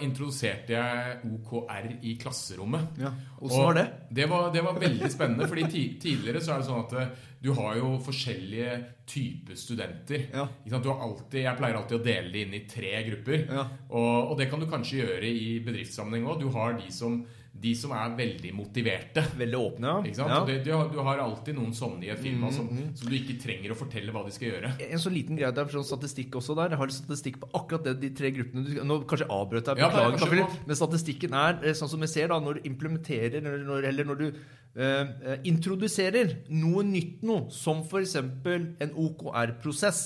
introduserte 0.04 0.74
jeg 0.76 1.20
OKR 1.32 1.86
i 2.04 2.18
klasserommet. 2.20 2.98
Ja, 3.00 3.14
Hvordan 3.40 3.62
var 3.70 3.78
det? 3.78 3.86
Det 4.12 4.26
var, 4.28 4.50
det 4.52 4.64
var 4.66 4.80
veldig 4.82 5.12
spennende, 5.12 5.48
fordi 5.48 5.64
ti, 5.72 5.84
tidligere 6.04 6.42
så 6.44 6.58
er 6.58 6.60
det 6.60 6.68
sånn 6.68 6.82
at 6.82 6.96
eh, 7.00 7.14
du 7.44 7.50
har 7.56 7.78
jo 7.80 7.94
forskjellige 8.04 8.74
typer 9.08 9.60
studenter. 9.60 10.26
Ja. 10.32 10.44
Ikke 10.60 10.74
sant? 10.76 10.84
Du 10.84 10.92
har 10.92 11.06
alltid, 11.08 11.40
jeg 11.46 11.60
pleier 11.62 11.80
alltid 11.80 11.98
å 12.02 12.04
dele 12.04 12.34
det 12.34 12.44
inn 12.44 12.58
i 12.60 12.62
tre 12.68 12.92
grupper. 13.08 13.46
Ja. 13.48 13.64
Og, 13.96 14.34
og 14.34 14.36
det 14.40 14.50
kan 14.52 14.64
du 14.64 14.68
kanskje 14.72 15.00
gjøre 15.06 15.32
i 15.32 15.48
bedriftssammenheng 15.64 16.28
òg. 16.28 16.44
Du 16.44 16.52
har 16.56 16.76
de 16.80 16.92
som, 16.92 17.22
de 17.54 17.72
som 17.78 17.92
er 17.94 18.16
veldig 18.18 18.50
motiverte. 18.58 19.22
Veldig 19.38 19.58
åpne, 19.60 19.92
ja. 20.10 20.40
Det, 20.48 20.56
du, 20.66 20.72
har, 20.74 20.88
du 20.90 20.98
har 21.06 21.20
alltid 21.22 21.54
noen 21.56 21.76
sånne 21.78 22.08
i 22.08 22.10
et 22.10 22.20
firma 22.20 22.50
som, 22.52 22.66
som 22.98 23.10
du 23.12 23.14
ikke 23.16 23.36
trenger 23.44 23.72
å 23.72 23.78
fortelle 23.78 24.12
hva 24.16 24.24
de 24.26 24.34
skal 24.34 24.50
gjøre. 24.50 24.72
En 24.88 25.00
så 25.04 25.12
liten 25.14 25.38
greie 25.38 25.54
der, 25.54 25.70
sånn 25.72 25.86
statistikk 25.86 26.36
også 26.40 26.56
der. 26.58 26.74
Jeg 26.74 26.82
har 26.82 26.94
statistikk 26.96 27.38
på 27.44 27.52
akkurat 27.60 27.86
det, 27.86 27.94
de 28.02 28.10
tre 28.18 28.34
gruppene. 28.36 28.66
Du, 28.66 28.74
nå 28.90 28.98
kanskje 29.10 29.30
avbrøt 29.32 29.70
deg, 29.70 29.84
Ja, 29.84 29.92
beklager. 29.94 30.18
kanskje 30.26 30.68
men 30.68 30.80
statistikken 30.82 31.38
er 31.44 31.62
eh, 31.62 31.78
sånn 31.78 31.94
som 31.94 32.04
vi 32.04 32.10
ser 32.12 32.34
da, 32.34 32.42
når 32.42 32.58
du 32.60 32.68
implementerer, 32.74 33.38
eller 33.44 33.64
når, 33.70 33.88
eller 33.92 34.10
når 34.10 34.22
du 34.24 34.26
eh, 34.28 34.84
eh, 34.84 35.38
introduserer 35.54 36.34
noe 36.50 36.84
nytt 36.90 37.22
noe, 37.24 37.46
som 37.54 37.86
f.eks. 37.86 38.18
en 38.18 38.98
OKR-prosess, 39.06 40.02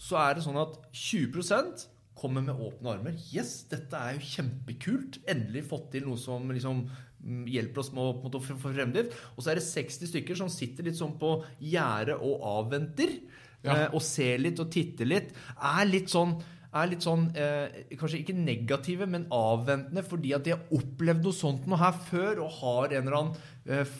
så 0.00 0.20
er 0.20 0.36
det 0.36 0.44
sånn 0.46 0.60
at 0.60 0.76
20 0.92 1.88
kommer 2.20 2.44
med 2.44 2.60
åpne 2.60 2.94
armer. 2.94 3.16
Yes, 3.32 3.62
dette 3.70 3.96
er 3.96 4.16
jo 4.16 4.26
kjempekult. 4.36 5.20
Endelig 5.30 5.64
fått 5.70 5.90
til 5.94 6.06
noe 6.06 6.20
som 6.20 6.46
liksom 6.52 6.84
mm, 6.84 7.42
hjelper 7.50 7.82
oss 7.82 7.92
med 7.96 8.28
å, 8.28 8.42
få 8.44 8.58
fremdrift. 8.60 9.16
Og 9.34 9.42
så 9.42 9.52
er 9.52 9.60
det 9.60 9.66
60 9.66 10.12
stykker 10.12 10.38
som 10.38 10.52
sitter 10.52 10.88
litt 10.88 11.00
sånn 11.00 11.16
på 11.20 11.34
gjerdet 11.72 12.18
og 12.20 12.46
avventer. 12.54 13.18
Ja. 13.64 13.74
eh, 13.74 13.86
Og 13.92 14.04
ser 14.04 14.40
litt 14.40 14.60
og 14.62 14.70
titter 14.72 15.08
litt. 15.08 15.34
Er 15.56 15.84
litt 15.88 16.12
sånn 16.12 16.38
er 16.70 16.86
litt 16.86 17.02
sånn, 17.02 17.24
eh, 17.34 17.82
Kanskje 17.98 18.20
ikke 18.20 18.36
negative, 18.36 19.08
men 19.10 19.26
avventende, 19.34 20.04
fordi 20.06 20.34
at 20.36 20.44
de 20.46 20.54
har 20.54 20.76
opplevd 20.76 21.26
noe 21.26 21.34
sånt 21.34 21.66
noe 21.66 21.80
her 21.80 21.96
før 22.06 22.44
og 22.44 22.52
har 22.60 22.94
en 22.94 23.08
eller 23.08 23.18
annen 23.18 23.36
eh, 23.66 23.96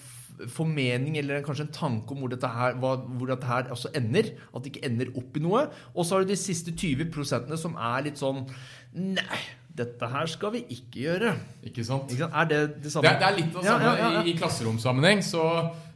formening 0.49 1.19
eller 1.21 1.43
kanskje 1.45 1.67
en 1.69 1.73
tanke 1.75 2.15
om 2.15 2.23
hvor 2.25 2.33
dette 2.33 2.49
her, 2.49 2.75
hvor 2.81 3.27
dette 3.29 3.47
her 3.47 3.69
altså 3.71 3.93
ender. 3.95 4.33
At 4.55 4.65
det 4.65 4.73
ikke 4.75 4.87
ender 4.89 5.13
opp 5.21 5.37
i 5.37 5.45
noe. 5.45 5.67
Og 5.95 6.05
så 6.07 6.17
har 6.17 6.25
du 6.25 6.33
de 6.33 6.41
siste 6.41 6.73
20% 6.73 7.57
som 7.61 7.77
er 7.77 8.07
litt 8.09 8.21
sånn 8.21 8.47
Nei, 8.91 9.39
dette 9.79 10.09
her 10.11 10.27
skal 10.27 10.51
vi 10.57 10.65
ikke 10.75 11.05
gjøre. 11.05 11.35
Ikke 11.69 11.85
sant? 11.87 12.11
Ikke 12.11 12.25
sant? 12.25 12.35
Er 12.35 12.49
det 12.51 12.59
det 12.75 12.83
Det 12.89 12.91
samme? 12.97 13.13
er, 13.13 13.21
det 13.21 13.29
er 13.29 13.37
litt 13.37 13.53
det 13.55 13.63
samme. 13.69 13.85
ja, 13.85 13.93
ja, 14.01 14.09
ja. 14.17 14.23
I, 14.25 14.33
I 14.33 14.39
klasseromsammenheng 14.41 15.23
så, 15.23 15.45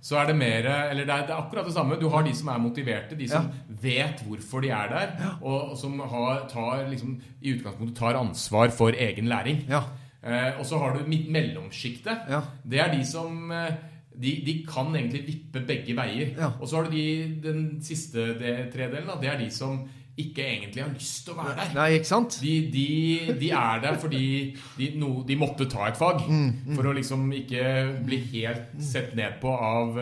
så 0.05 0.21
er 0.21 0.31
det 0.31 0.37
mer 0.39 0.69
Eller 0.93 1.09
det 1.09 1.11
er, 1.17 1.25
det 1.27 1.35
er 1.35 1.41
akkurat 1.41 1.67
det 1.67 1.75
samme. 1.75 1.99
Du 1.99 2.07
har 2.13 2.23
de 2.23 2.35
som 2.39 2.53
er 2.55 2.63
motiverte, 2.63 3.19
de 3.19 3.27
som 3.29 3.49
vet 3.83 4.23
hvorfor 4.29 4.63
de 4.63 4.71
er 4.71 4.93
der, 4.95 5.17
og, 5.41 5.73
og 5.73 5.77
som 5.81 5.99
har, 5.99 6.45
tar, 6.53 6.85
liksom, 6.93 7.17
i 7.43 7.57
utgangspunktet 7.57 7.99
tar 7.99 8.21
ansvar 8.21 8.71
for 8.71 8.95
egen 8.95 9.27
læring. 9.33 9.65
Ja. 9.69 9.83
Eh, 10.25 10.55
og 10.61 10.65
så 10.65 10.79
har 10.79 10.95
du 10.95 11.11
mellomsjiktet. 11.11 12.31
Det 12.65 12.79
er 12.81 12.95
de 12.95 13.03
som 13.05 13.51
eh, 13.53 13.75
de, 14.15 14.39
de 14.47 14.55
kan 14.69 14.95
egentlig 14.95 15.25
vippe 15.27 15.65
begge 15.67 15.97
veier. 15.99 16.33
Ja. 16.39 16.53
Og 16.61 16.69
så 16.71 16.79
har 16.79 16.89
du 16.89 16.97
de, 16.97 17.05
den 17.45 17.67
siste 17.85 18.33
de, 18.39 18.57
tredelen. 18.73 19.09
Da. 19.11 19.21
Det 19.21 19.31
er 19.33 19.39
de 19.43 19.51
som 19.53 19.83
ikke 20.15 20.45
egentlig 20.47 20.83
har 20.85 20.93
lyst 20.95 21.25
til 21.27 21.35
å 21.35 21.41
være 21.41 21.55
der. 21.59 21.71
Nei, 21.75 21.87
ikke 21.97 22.07
sant? 22.07 22.37
De, 22.39 22.53
de, 22.71 22.87
de 23.41 23.49
er 23.59 23.81
der 23.83 23.97
fordi 23.99 24.27
de, 24.79 24.91
no, 25.01 25.09
de 25.27 25.37
måtte 25.39 25.67
ta 25.71 25.89
et 25.89 25.99
fag. 25.99 26.23
For 26.69 26.87
å 26.87 26.95
liksom 26.95 27.27
ikke 27.35 27.65
bli 28.07 28.21
helt 28.37 28.77
sett 28.79 29.17
ned 29.19 29.41
på 29.43 29.51
av, 29.51 29.99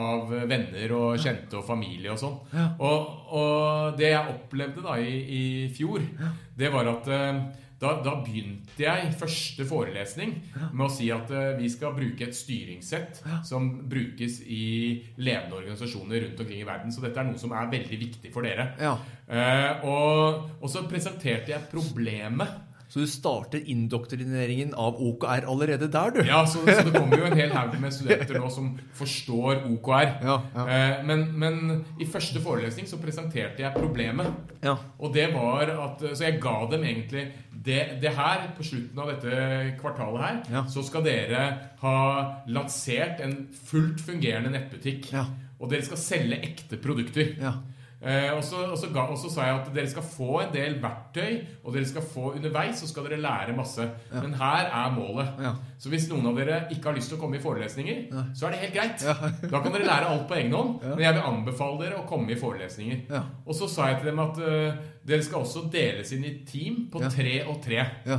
av 0.00 0.32
venner 0.48 0.96
og 0.96 1.20
kjente 1.20 1.60
og 1.60 1.66
familie 1.68 2.14
og 2.14 2.22
sånn. 2.22 2.38
Og, 2.80 3.12
og 3.36 4.00
det 4.00 4.14
jeg 4.14 4.36
opplevde 4.38 4.86
da 4.86 4.96
i, 5.04 5.18
i 5.20 5.44
fjor, 5.76 6.00
det 6.56 6.72
var 6.72 6.88
at 6.94 7.12
eh, 7.12 7.44
da, 7.82 7.96
da 8.04 8.14
begynte 8.22 8.84
jeg 8.84 9.12
første 9.18 9.66
forelesning 9.68 10.34
med 10.70 10.84
å 10.86 10.90
si 10.92 11.10
at 11.14 11.30
uh, 11.34 11.52
vi 11.58 11.70
skal 11.72 11.94
bruke 11.96 12.28
et 12.28 12.36
styringssett 12.36 13.22
som 13.48 13.68
brukes 13.90 14.40
i 14.46 14.64
ledende 15.18 15.58
organisasjoner 15.58 16.26
rundt 16.26 16.42
omkring 16.44 16.62
i 16.62 16.68
verden. 16.68 16.94
Så 16.94 17.02
dette 17.04 17.20
er 17.20 17.28
noe 17.28 17.40
som 17.42 17.54
er 17.56 17.72
veldig 17.72 17.98
viktig 18.06 18.32
for 18.34 18.46
dere. 18.46 18.70
Ja. 18.80 18.94
Uh, 19.26 19.88
og, 19.88 20.52
og 20.60 20.70
så 20.70 20.86
presenterte 20.90 21.54
jeg 21.54 21.70
problemet. 21.72 22.71
Så 22.92 23.00
du 23.00 23.08
starter 23.08 23.62
indoktrineringen 23.72 24.74
av 24.76 24.98
OKR 25.00 25.46
allerede 25.48 25.86
der, 25.88 26.10
du? 26.12 26.18
Ja, 26.28 26.42
så, 26.44 26.60
så 26.66 26.82
det 26.84 26.92
kommer 26.92 27.22
jo 27.22 27.24
en 27.24 27.38
hel 27.38 27.54
haug 27.56 27.78
med 27.80 27.94
studenter 27.96 28.36
nå 28.36 28.50
som 28.52 28.66
forstår 28.98 29.62
OKR. 29.70 30.10
Ja, 30.20 30.34
ja. 30.52 30.66
Eh, 30.66 30.98
men, 31.08 31.22
men 31.40 31.62
i 31.96 32.04
første 32.04 32.42
forelesning 32.44 32.90
så 32.90 33.00
presenterte 33.00 33.64
jeg 33.64 33.72
problemet. 33.78 34.28
Ja. 34.60 34.76
Og 35.00 35.16
det 35.16 35.30
var 35.32 35.72
at 35.72 36.04
Så 36.12 36.26
jeg 36.26 36.36
ga 36.44 36.58
dem 36.68 36.84
egentlig 36.84 37.24
det, 37.48 37.80
det 38.02 38.12
her, 38.12 38.50
på 38.58 38.66
slutten 38.66 39.00
av 39.00 39.14
dette 39.14 39.40
kvartalet 39.80 40.26
her, 40.52 40.68
så 40.68 40.84
skal 40.84 41.08
dere 41.08 41.46
ha 41.80 41.96
lansert 42.52 43.24
en 43.24 43.46
fullt 43.70 44.04
fungerende 44.04 44.52
nettbutikk. 44.52 45.14
Ja. 45.16 45.24
Og 45.62 45.72
dere 45.72 45.86
skal 45.86 46.00
selge 46.00 46.42
ekte 46.44 46.76
produkter. 46.82 47.38
Ja. 47.40 47.56
Eh, 48.02 48.32
og, 48.34 48.40
så, 48.42 48.64
og, 48.66 48.74
så 48.78 48.88
ga, 48.90 49.04
og 49.14 49.18
så 49.20 49.28
sa 49.30 49.44
jeg 49.46 49.58
at 49.60 49.68
dere 49.76 49.86
skal 49.86 50.02
få 50.02 50.40
en 50.42 50.48
del 50.50 50.72
verktøy, 50.82 51.36
og 51.62 51.76
dere 51.76 51.86
skal 51.86 52.02
få 52.02 52.32
underveis 52.34 52.80
så 52.82 52.88
skal 52.90 53.06
dere 53.06 53.20
lære 53.22 53.54
masse. 53.54 53.84
Men 54.10 54.34
her 54.40 54.66
er 54.74 54.88
målet. 54.96 55.28
Ja. 55.44 55.52
Så 55.78 55.92
hvis 55.92 56.08
noen 56.10 56.26
av 56.32 56.40
dere 56.40 56.56
ikke 56.74 56.90
har 56.90 56.96
lyst 56.98 57.12
til 57.12 57.20
å 57.20 57.22
komme 57.22 57.38
i 57.38 57.42
forelesninger, 57.44 58.00
så 58.34 58.48
er 58.48 58.56
det 58.56 58.62
helt 58.64 58.74
greit. 58.74 59.06
Da 59.52 59.60
kan 59.62 59.70
dere 59.76 59.86
lære 59.86 60.10
alt 60.10 60.26
på 60.26 60.34
egen 60.40 60.56
hånd. 60.58 60.82
Men 60.82 61.04
jeg 61.06 61.14
vil 61.14 61.28
anbefale 61.30 61.78
dere 61.84 62.00
å 62.02 62.06
komme 62.10 62.34
i 62.34 62.40
forelesninger. 62.42 63.04
Ja. 63.12 63.22
Og 63.46 63.54
så 63.60 63.70
sa 63.70 63.92
jeg 63.92 64.00
til 64.02 64.10
dem 64.10 64.24
at 64.26 64.42
uh, 64.42 64.82
dere 65.06 65.22
skal 65.22 65.46
også 65.46 65.68
deles 65.70 66.10
inn 66.18 66.26
i 66.26 66.34
team 66.48 66.88
på 66.90 67.04
Ja. 67.06 67.12
tre 67.14 67.36
og 67.46 67.62
tre. 67.62 67.84
Ja. 68.06 68.18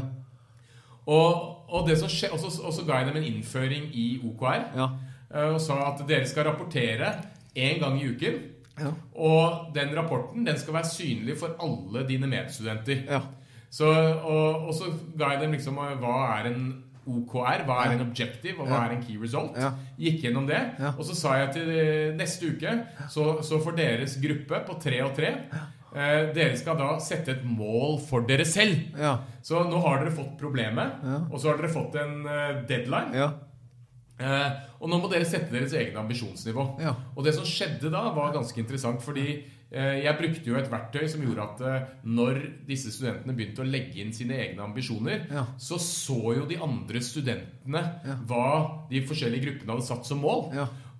Og, 1.03 1.29
og, 1.67 1.87
det 1.89 1.97
som 1.99 2.07
skje, 2.11 2.31
og, 2.31 2.39
så, 2.39 2.53
og 2.63 2.71
så 2.75 2.85
ga 2.87 3.01
jeg 3.01 3.09
dem 3.11 3.19
en 3.19 3.27
innføring 3.33 3.89
i 3.91 4.07
OKR. 4.23 4.63
Ja. 4.79 4.87
eh, 5.33 5.49
Og 5.51 5.59
sa 5.61 5.81
at 5.91 6.07
dere 6.07 6.27
skal 6.29 6.47
rapportere 6.47 7.11
én 7.55 7.79
gang 7.83 7.99
i 7.99 8.07
uken 8.15 8.39
Ja. 8.79 8.89
Og 9.15 9.73
den 9.75 9.91
rapporten 9.97 10.45
den 10.47 10.57
skal 10.57 10.73
være 10.79 10.89
synlig 10.89 11.35
for 11.37 11.53
alle 11.61 12.05
dine 12.09 12.27
medstudenter. 12.27 13.03
Ja. 13.09 13.19
Så, 13.73 13.85
og, 13.89 14.67
og 14.69 14.73
så 14.77 14.89
ga 15.17 15.31
jeg 15.33 15.41
dem 15.45 15.53
liksom 15.55 15.77
hva 15.77 16.15
er 16.39 16.49
en 16.51 16.65
OKR, 17.03 17.65
hva 17.67 17.77
er 17.83 17.97
en 17.97 18.03
objective, 18.05 18.61
og 18.63 18.69
hva 18.69 18.83
er 18.85 18.93
en 18.95 19.01
key 19.03 19.17
result. 19.19 19.57
Gikk 19.99 20.21
gjennom 20.23 20.45
det. 20.47 20.59
Og 20.93 21.01
så 21.03 21.15
sa 21.19 21.33
jeg 21.41 21.49
til 21.57 21.71
neste 22.15 22.53
uke, 22.53 22.75
så, 23.11 23.25
så 23.43 23.59
for 23.63 23.75
deres 23.75 24.15
gruppe 24.23 24.61
på 24.69 24.77
tre 24.79 25.01
og 25.03 25.11
tre 25.17 25.33
eh, 25.33 26.29
Dere 26.33 26.53
skal 26.57 26.77
da 26.79 26.93
sette 27.03 27.35
et 27.35 27.43
mål 27.45 27.97
for 28.07 28.23
dere 28.29 28.45
selv. 28.47 28.77
Ja. 28.97 29.17
Så 29.43 29.65
nå 29.67 29.81
har 29.83 29.99
dere 30.05 30.15
fått 30.15 30.37
problemet, 30.39 31.01
Ja. 31.03 31.17
og 31.29 31.41
så 31.43 31.51
har 31.51 31.59
dere 31.59 31.73
fått 31.75 31.97
en 31.99 32.23
eh, 32.29 32.61
deadline. 32.71 33.11
Ja. 33.19 33.27
Eh, 34.19 34.51
og 34.79 34.89
nå 34.91 34.99
må 35.01 35.09
dere 35.09 35.25
sette 35.25 35.49
deres 35.51 35.73
egen 35.73 35.97
ambisjonsnivå. 35.97 36.79
Ja. 36.83 36.93
Og 37.17 37.23
det 37.25 37.33
som 37.35 37.43
skjedde 37.49 37.89
da, 37.91 38.11
var 38.13 38.33
ganske 38.35 38.59
interessant, 38.61 39.01
fordi 39.01 39.43
eh, 39.71 40.03
jeg 40.05 40.17
brukte 40.19 40.45
jo 40.51 40.55
et 40.59 40.69
verktøy 40.69 41.07
som 41.09 41.23
gjorde 41.25 41.47
at 41.47 41.61
eh, 41.65 41.87
når 42.05 42.39
disse 42.67 42.91
studentene 42.93 43.33
begynte 43.35 43.63
å 43.65 43.67
legge 43.67 43.99
inn 44.03 44.13
sine 44.13 44.37
egne 44.37 44.61
ambisjoner, 44.67 45.25
Ja. 45.33 45.47
så 45.57 45.79
så 45.81 46.35
jo 46.37 46.45
de 46.45 46.57
andre 46.61 47.01
studentene 47.01 47.81
Ja. 48.05 48.15
hva 48.29 48.87
de 48.89 49.01
forskjellige 49.01 49.47
gruppene 49.47 49.73
hadde 49.75 49.87
satt 49.89 50.05
som 50.05 50.21
mål. 50.21 50.51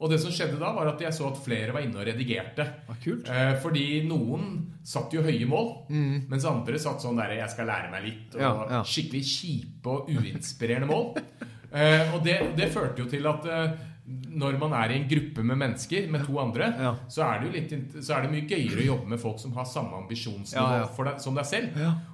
Og 0.03 0.09
det 0.09 0.17
som 0.19 0.31
skjedde 0.33 0.57
da, 0.59 0.73
var 0.75 0.87
at 0.89 0.99
jeg 0.99 1.13
så 1.13 1.29
at 1.29 1.37
flere 1.45 1.71
var 1.71 1.81
inne 1.85 1.95
og 2.01 2.07
redigerte. 2.09 2.65
Eh, 3.29 3.53
fordi 3.61 4.03
noen 4.09 4.73
satt 4.83 5.13
jo 5.13 5.21
høye 5.23 5.45
mål, 5.47 5.85
mens 6.27 6.43
andre 6.49 6.79
satt 6.81 6.99
sånn 6.99 7.15
der 7.15 7.37
'jeg 7.37 7.49
skal 7.51 7.67
lære 7.67 7.91
meg 7.91 8.03
litt', 8.03 8.35
og 8.35 8.69
Mm. 8.69 8.83
Skikkelig 8.83 9.23
kjipe 9.23 9.85
og 9.87 10.09
uinspirerende 10.09 10.87
mål. 10.89 11.13
Eh, 11.73 12.13
og 12.13 12.21
det, 12.25 12.37
det 12.57 12.69
førte 12.73 13.01
jo 13.01 13.09
til 13.09 13.25
at 13.25 13.47
eh, 13.49 13.71
når 14.35 14.57
man 14.59 14.73
er 14.73 14.91
i 14.91 14.99
en 15.01 15.07
gruppe 15.09 15.43
med 15.45 15.57
mennesker, 15.57 16.07
med 16.11 16.25
to 16.25 16.37
andre, 16.39 16.73
Ja. 16.79 16.95
så, 17.07 17.21
er 17.23 17.39
det 17.39 17.47
jo 17.47 17.53
litt, 17.59 18.03
så 18.03 18.15
er 18.17 18.21
det 18.23 18.31
mye 18.31 18.47
gøyere 18.49 18.81
å 18.83 18.87
jobbe 18.97 19.07
med 19.13 19.19
folk 19.19 19.39
som 19.39 19.51
har 19.53 19.65
samme 19.65 19.93
ambisjonsnivå 20.03 20.55
Ja, 20.55 20.87
ja. 20.87 21.17
Som 21.19 21.35
deg 21.35 21.45
selv. 21.45 21.69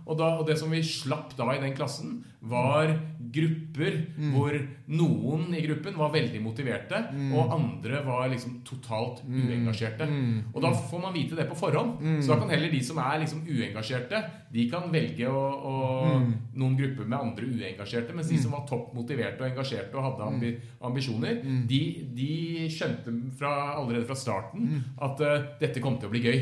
Og, 0.10 0.18
da, 0.18 0.38
og 0.40 0.48
det 0.48 0.58
som 0.58 0.70
vi 0.72 0.82
slapp 0.82 1.36
da 1.38 1.52
i 1.54 1.60
den 1.62 1.76
klassen, 1.78 2.24
var 2.42 2.88
grupper 3.32 4.08
Mm. 4.18 4.32
hvor 4.34 4.54
noen 4.88 5.54
i 5.54 5.62
gruppen 5.62 5.96
var 5.98 6.10
veldig 6.14 6.42
motiverte, 6.42 7.12
Mm. 7.14 7.34
og 7.36 7.52
andre 7.52 8.04
var 8.06 8.30
liksom 8.30 8.62
totalt 8.64 9.22
uengasjerte. 9.28 10.08
Og 10.56 10.62
da 10.62 10.72
får 10.72 11.02
man 11.02 11.14
vite 11.14 11.36
det 11.36 11.48
på 11.50 11.56
forhånd. 11.56 12.00
Så 12.24 12.28
da 12.34 12.40
kan 12.40 12.50
heller 12.50 12.72
de 12.72 12.80
som 12.84 12.98
er 12.98 13.20
liksom 13.20 13.44
uengasjerte, 13.46 14.24
de 14.52 14.70
kan 14.70 14.90
velge 14.92 15.28
å, 15.28 15.44
å 15.62 16.34
noen 16.56 16.78
grupper 16.78 17.06
med 17.06 17.20
andre 17.20 17.46
uengasjerte, 17.46 18.14
mens 18.16 18.30
de 18.30 18.38
som 18.38 18.52
var 18.52 18.66
topp 18.68 18.94
motiverte 18.96 19.42
og 19.44 19.52
engasjerte 19.52 19.94
og 19.96 20.04
hadde 20.04 20.28
ambi 20.28 20.58
ambisjoner, 20.82 21.44
de, 21.68 22.09
de 22.16 22.68
skjønte 22.74 23.12
fra, 23.38 23.52
allerede 23.80 24.06
fra 24.10 24.16
starten 24.18 24.84
at 25.02 25.22
uh, 25.22 25.36
dette 25.62 25.82
kom 25.84 25.98
til 26.00 26.10
å 26.10 26.14
bli 26.14 26.22
gøy. 26.24 26.40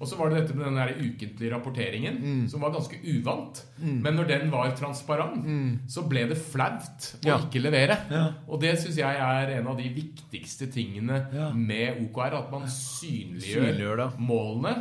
Og 0.00 0.06
så 0.08 0.18
var 0.18 0.30
det 0.30 0.42
dette 0.42 0.56
med 0.56 0.66
den 0.68 0.78
der 0.78 0.92
ukentlige 0.98 1.52
rapporteringen, 1.54 2.46
som 2.50 2.60
var 2.64 2.74
ganske 2.74 2.98
uvant. 3.14 3.62
Men 3.82 4.14
når 4.18 4.28
den 4.28 4.50
var 4.52 4.74
transparent, 4.78 5.46
så 5.90 6.04
ble 6.08 6.26
det 6.30 6.38
flaut 6.38 7.12
å 7.22 7.28
Ja. 7.28 7.38
ikke 7.38 7.62
levere. 7.62 7.96
Ja. 8.10 8.24
Og 8.48 8.60
det 8.60 8.74
syns 8.78 8.98
jeg 8.98 9.16
er 9.22 9.54
en 9.58 9.66
av 9.70 9.76
de 9.78 9.88
viktigste 9.94 10.66
tingene 10.72 11.26
Ja. 11.34 11.50
med 11.54 12.02
OKR. 12.04 12.38
At 12.38 12.50
man 12.52 12.66
synliggjør, 12.68 13.68
Synliggjør 13.72 14.18
målene, 14.18 14.74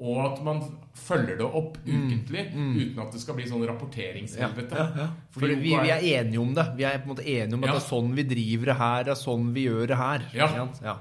og 0.00 0.18
at 0.32 0.42
man 0.44 0.62
følger 0.94 1.36
det 1.40 1.46
opp 1.58 1.74
ukentlig 1.84 2.42
uten 2.54 3.00
at 3.02 3.12
det 3.12 3.20
skal 3.20 3.34
bli 3.36 3.44
sånn 3.50 3.64
rapporteringshelvete. 3.66 4.76
Ja, 4.78 4.84
ja. 4.94 5.04
ja. 5.04 5.28
Fordi 5.34 5.56
vi, 5.58 5.72
vi 5.82 5.90
er 5.90 6.04
enige 6.20 6.40
om 6.40 6.52
det. 6.54 6.64
Vi 6.78 6.86
er 6.86 6.98
på 7.02 7.08
en 7.08 7.12
måte 7.14 7.26
enige 7.26 7.58
om 7.58 7.64
at 7.66 7.72
det 7.72 7.80
er 7.80 7.86
sånn 7.88 8.12
vi 8.14 8.24
driver 8.30 8.70
det 8.70 8.76
her, 8.78 9.04
det 9.08 9.12
er 9.14 9.20
sånn 9.20 9.48
vi 9.56 9.64
gjør 9.66 9.90
det 9.90 9.98
her. 10.00 10.26
Ja. 10.38 10.48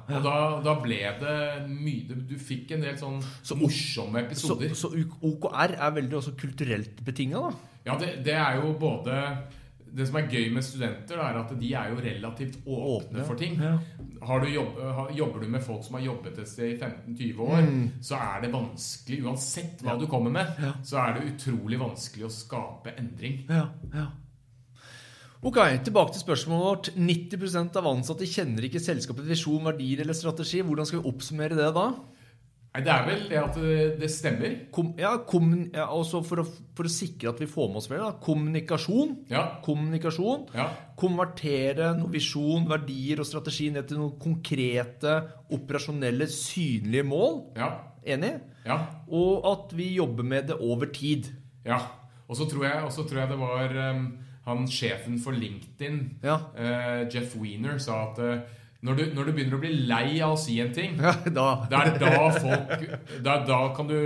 Og 0.10 0.26
da, 0.26 0.36
da 0.66 0.76
ble 0.82 1.00
det 1.22 1.38
mye 1.70 2.20
Du, 2.30 2.36
fikk 2.42 2.72
en 2.76 2.82
del 2.88 2.98
sånn 3.00 3.20
Så- 3.46 3.56
morsomme 3.60 4.24
Så, 4.34 4.58
episoder. 4.58 4.74
så 4.76 4.92
OKR 5.22 5.76
er 5.78 5.92
veldig 6.02 6.18
også 6.20 6.36
kulturelt 6.40 7.04
betinga, 7.06 7.44
da. 7.50 7.54
Ja, 7.86 7.98
det, 8.00 8.16
det 8.26 8.34
er 8.40 8.62
jo 8.62 8.74
både 8.80 9.18
Det 9.94 10.08
som 10.10 10.16
er 10.18 10.28
gøy 10.32 10.48
med 10.54 10.64
studenter, 10.66 11.20
er 11.22 11.36
at 11.44 11.52
de 11.60 11.68
er 11.78 11.90
jo 11.92 12.00
relativt 12.02 12.56
åpne 12.66 12.96
Åpne, 12.96 13.26
for 13.28 13.36
ting. 13.38 13.60
ja. 13.62 13.78
Har 14.26 14.40
du 14.40 14.48
jobb, 14.48 14.78
jobber 15.18 15.40
du 15.44 15.48
med 15.48 15.62
folk 15.62 15.84
som 15.84 15.96
har 16.00 16.02
jobbet 16.06 16.38
et 16.40 16.48
sted 16.48 16.72
i 16.74 16.78
15-20 16.80 17.40
år, 17.44 17.62
Mm. 17.62 17.92
så 18.02 18.16
er 18.16 18.42
det 18.42 18.52
vanskelig, 18.54 19.22
uansett 19.26 19.82
hva 19.84 19.98
du 20.00 20.08
kommer 20.08 20.32
med, 20.32 20.48
så 20.84 20.98
er 20.98 21.14
det 21.20 21.34
utrolig 21.36 21.78
vanskelig 21.80 22.26
å 22.26 22.32
skape 22.32 22.96
endring. 22.98 23.46
Ja, 23.50 23.68
ja. 23.94 24.08
Ok, 25.44 25.58
Tilbake 25.84 26.14
til 26.14 26.22
spørsmålet 26.24 26.64
vårt. 26.64 26.90
90% 26.96 27.76
av 27.76 27.88
ansatte 27.90 28.24
kjenner 28.26 28.64
ikke 28.64 28.80
selskapets 28.80 29.28
visjon, 29.28 29.64
verdier 29.68 30.00
eller 30.06 30.14
strategi. 30.16 30.62
Hvordan 30.64 30.86
skal 30.88 31.02
vi 31.02 31.10
oppsummere 31.12 31.58
det 31.60 31.74
da? 31.76 31.90
Nei, 32.74 32.82
Det 32.82 32.90
er 32.90 33.04
vel 33.06 33.24
det 33.30 33.38
at 33.38 33.58
det, 33.62 33.82
det 34.02 34.08
stemmer. 34.10 34.54
Kom, 34.74 34.88
ja, 34.98 35.12
kommun, 35.30 35.68
ja, 35.76 35.84
også 35.94 36.24
for 36.26 36.42
å, 36.42 36.46
for 36.74 36.90
å 36.90 36.92
sikre 36.92 37.30
at 37.30 37.42
vi 37.44 37.46
får 37.50 37.68
med 37.70 37.78
oss 37.84 37.88
flere. 37.92 38.08
Da. 38.10 38.18
Kommunikasjon. 38.26 39.12
Ja. 39.30 39.44
Kommunikasjon. 39.66 40.48
Ja. 40.58 40.66
Konvertere 40.98 41.92
noe 42.00 42.10
visjon, 42.16 42.66
verdier 42.70 43.22
og 43.22 43.30
strategi 43.30 43.70
ned 43.76 43.86
til 43.92 44.02
noen 44.02 44.16
konkrete, 44.22 45.20
operasjonelle, 45.54 46.26
synlige 46.34 47.06
mål. 47.06 47.40
Ja. 47.62 47.70
Enig? 48.04 48.34
Ja. 48.66 48.80
Og 49.14 49.46
at 49.54 49.78
vi 49.78 49.92
jobber 50.00 50.26
med 50.28 50.50
det 50.50 50.58
over 50.60 50.90
tid. 50.94 51.30
ja. 51.68 51.82
Og 52.32 52.38
så 52.40 52.46
tror, 52.50 52.64
tror 53.06 53.20
jeg 53.20 53.30
det 53.30 53.38
var 53.38 53.74
um, 53.94 54.06
han 54.48 54.64
sjefen 54.72 55.18
for 55.22 55.36
LinkedIn, 55.36 55.98
Ja. 56.24 56.38
eh, 56.56 57.04
Jeff 57.12 57.36
Wiener, 57.36 57.78
sa 57.84 57.98
at 58.08 58.20
eh, 58.24 58.40
når, 58.84 58.98
du, 59.00 59.04
når 59.16 59.26
du 59.30 59.32
begynner 59.38 59.56
å 59.56 59.62
bli 59.62 59.70
lei 59.88 60.20
av 60.26 60.34
å 60.36 60.40
si 60.40 60.58
en 60.60 60.74
ting 60.76 60.98
Ja, 61.00 61.14
da 61.32 61.46
Det 61.72 61.78
er 61.80 61.94
da 62.02 62.10
folk 62.36 62.84
da, 63.24 63.38
da, 63.48 63.60
kan 63.78 63.88
du, 63.88 63.98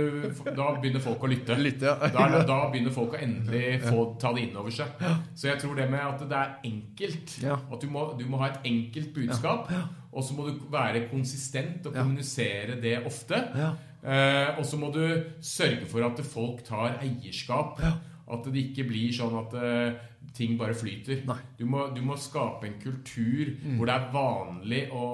da 0.46 0.68
begynner 0.78 1.02
folk 1.02 1.24
å 1.26 1.30
lytte. 1.30 1.56
Lytte, 1.58 1.90
ja. 1.90 2.10
Da, 2.14 2.42
da 2.46 2.58
begynner 2.72 2.94
folk 2.94 3.16
å 3.16 3.20
endelig 3.24 3.80
få 3.88 4.04
ta 4.22 4.30
det 4.36 4.44
inn 4.46 4.56
over 4.60 4.70
seg. 4.74 5.02
Så 5.34 5.48
jeg 5.50 5.58
tror 5.62 5.74
det 5.80 5.88
med 5.90 6.04
at 6.04 6.22
det 6.30 6.38
er 6.38 6.54
enkelt 6.70 7.34
Ja. 7.42 7.56
At 7.72 7.82
du 7.82 7.88
må, 7.90 8.04
du 8.18 8.24
må 8.30 8.38
ha 8.42 8.52
et 8.52 8.60
enkelt 8.70 9.10
budskap, 9.16 9.68
og 10.12 10.24
så 10.24 10.36
må 10.38 10.46
du 10.48 10.62
være 10.72 11.06
konsistent 11.10 11.86
og 11.90 11.94
Ja. 11.98 12.02
kommunisere 12.04 12.78
det 12.82 12.98
ofte. 13.06 13.42
Ja. 13.58 13.72
Eh, 13.98 14.58
og 14.60 14.64
så 14.64 14.78
må 14.78 14.92
du 14.94 15.02
sørge 15.42 15.88
for 15.90 16.06
at 16.06 16.20
folk 16.24 16.62
tar 16.66 17.00
eierskap. 17.02 17.80
At 18.28 18.44
det 18.44 18.60
ikke 18.60 18.84
blir 18.90 19.12
sånn 19.16 19.34
at 19.40 19.54
uh, 19.56 19.94
ting 20.36 20.58
bare 20.60 20.74
flyter. 20.76 21.22
Du 21.56 21.64
må, 21.64 21.86
du 21.94 22.02
må 22.04 22.16
skape 22.20 22.66
en 22.68 22.76
kultur 22.82 23.54
hvor 23.78 23.86
det 23.88 23.94
er 23.94 24.10
vanlig 24.12 24.82
å, 24.92 25.06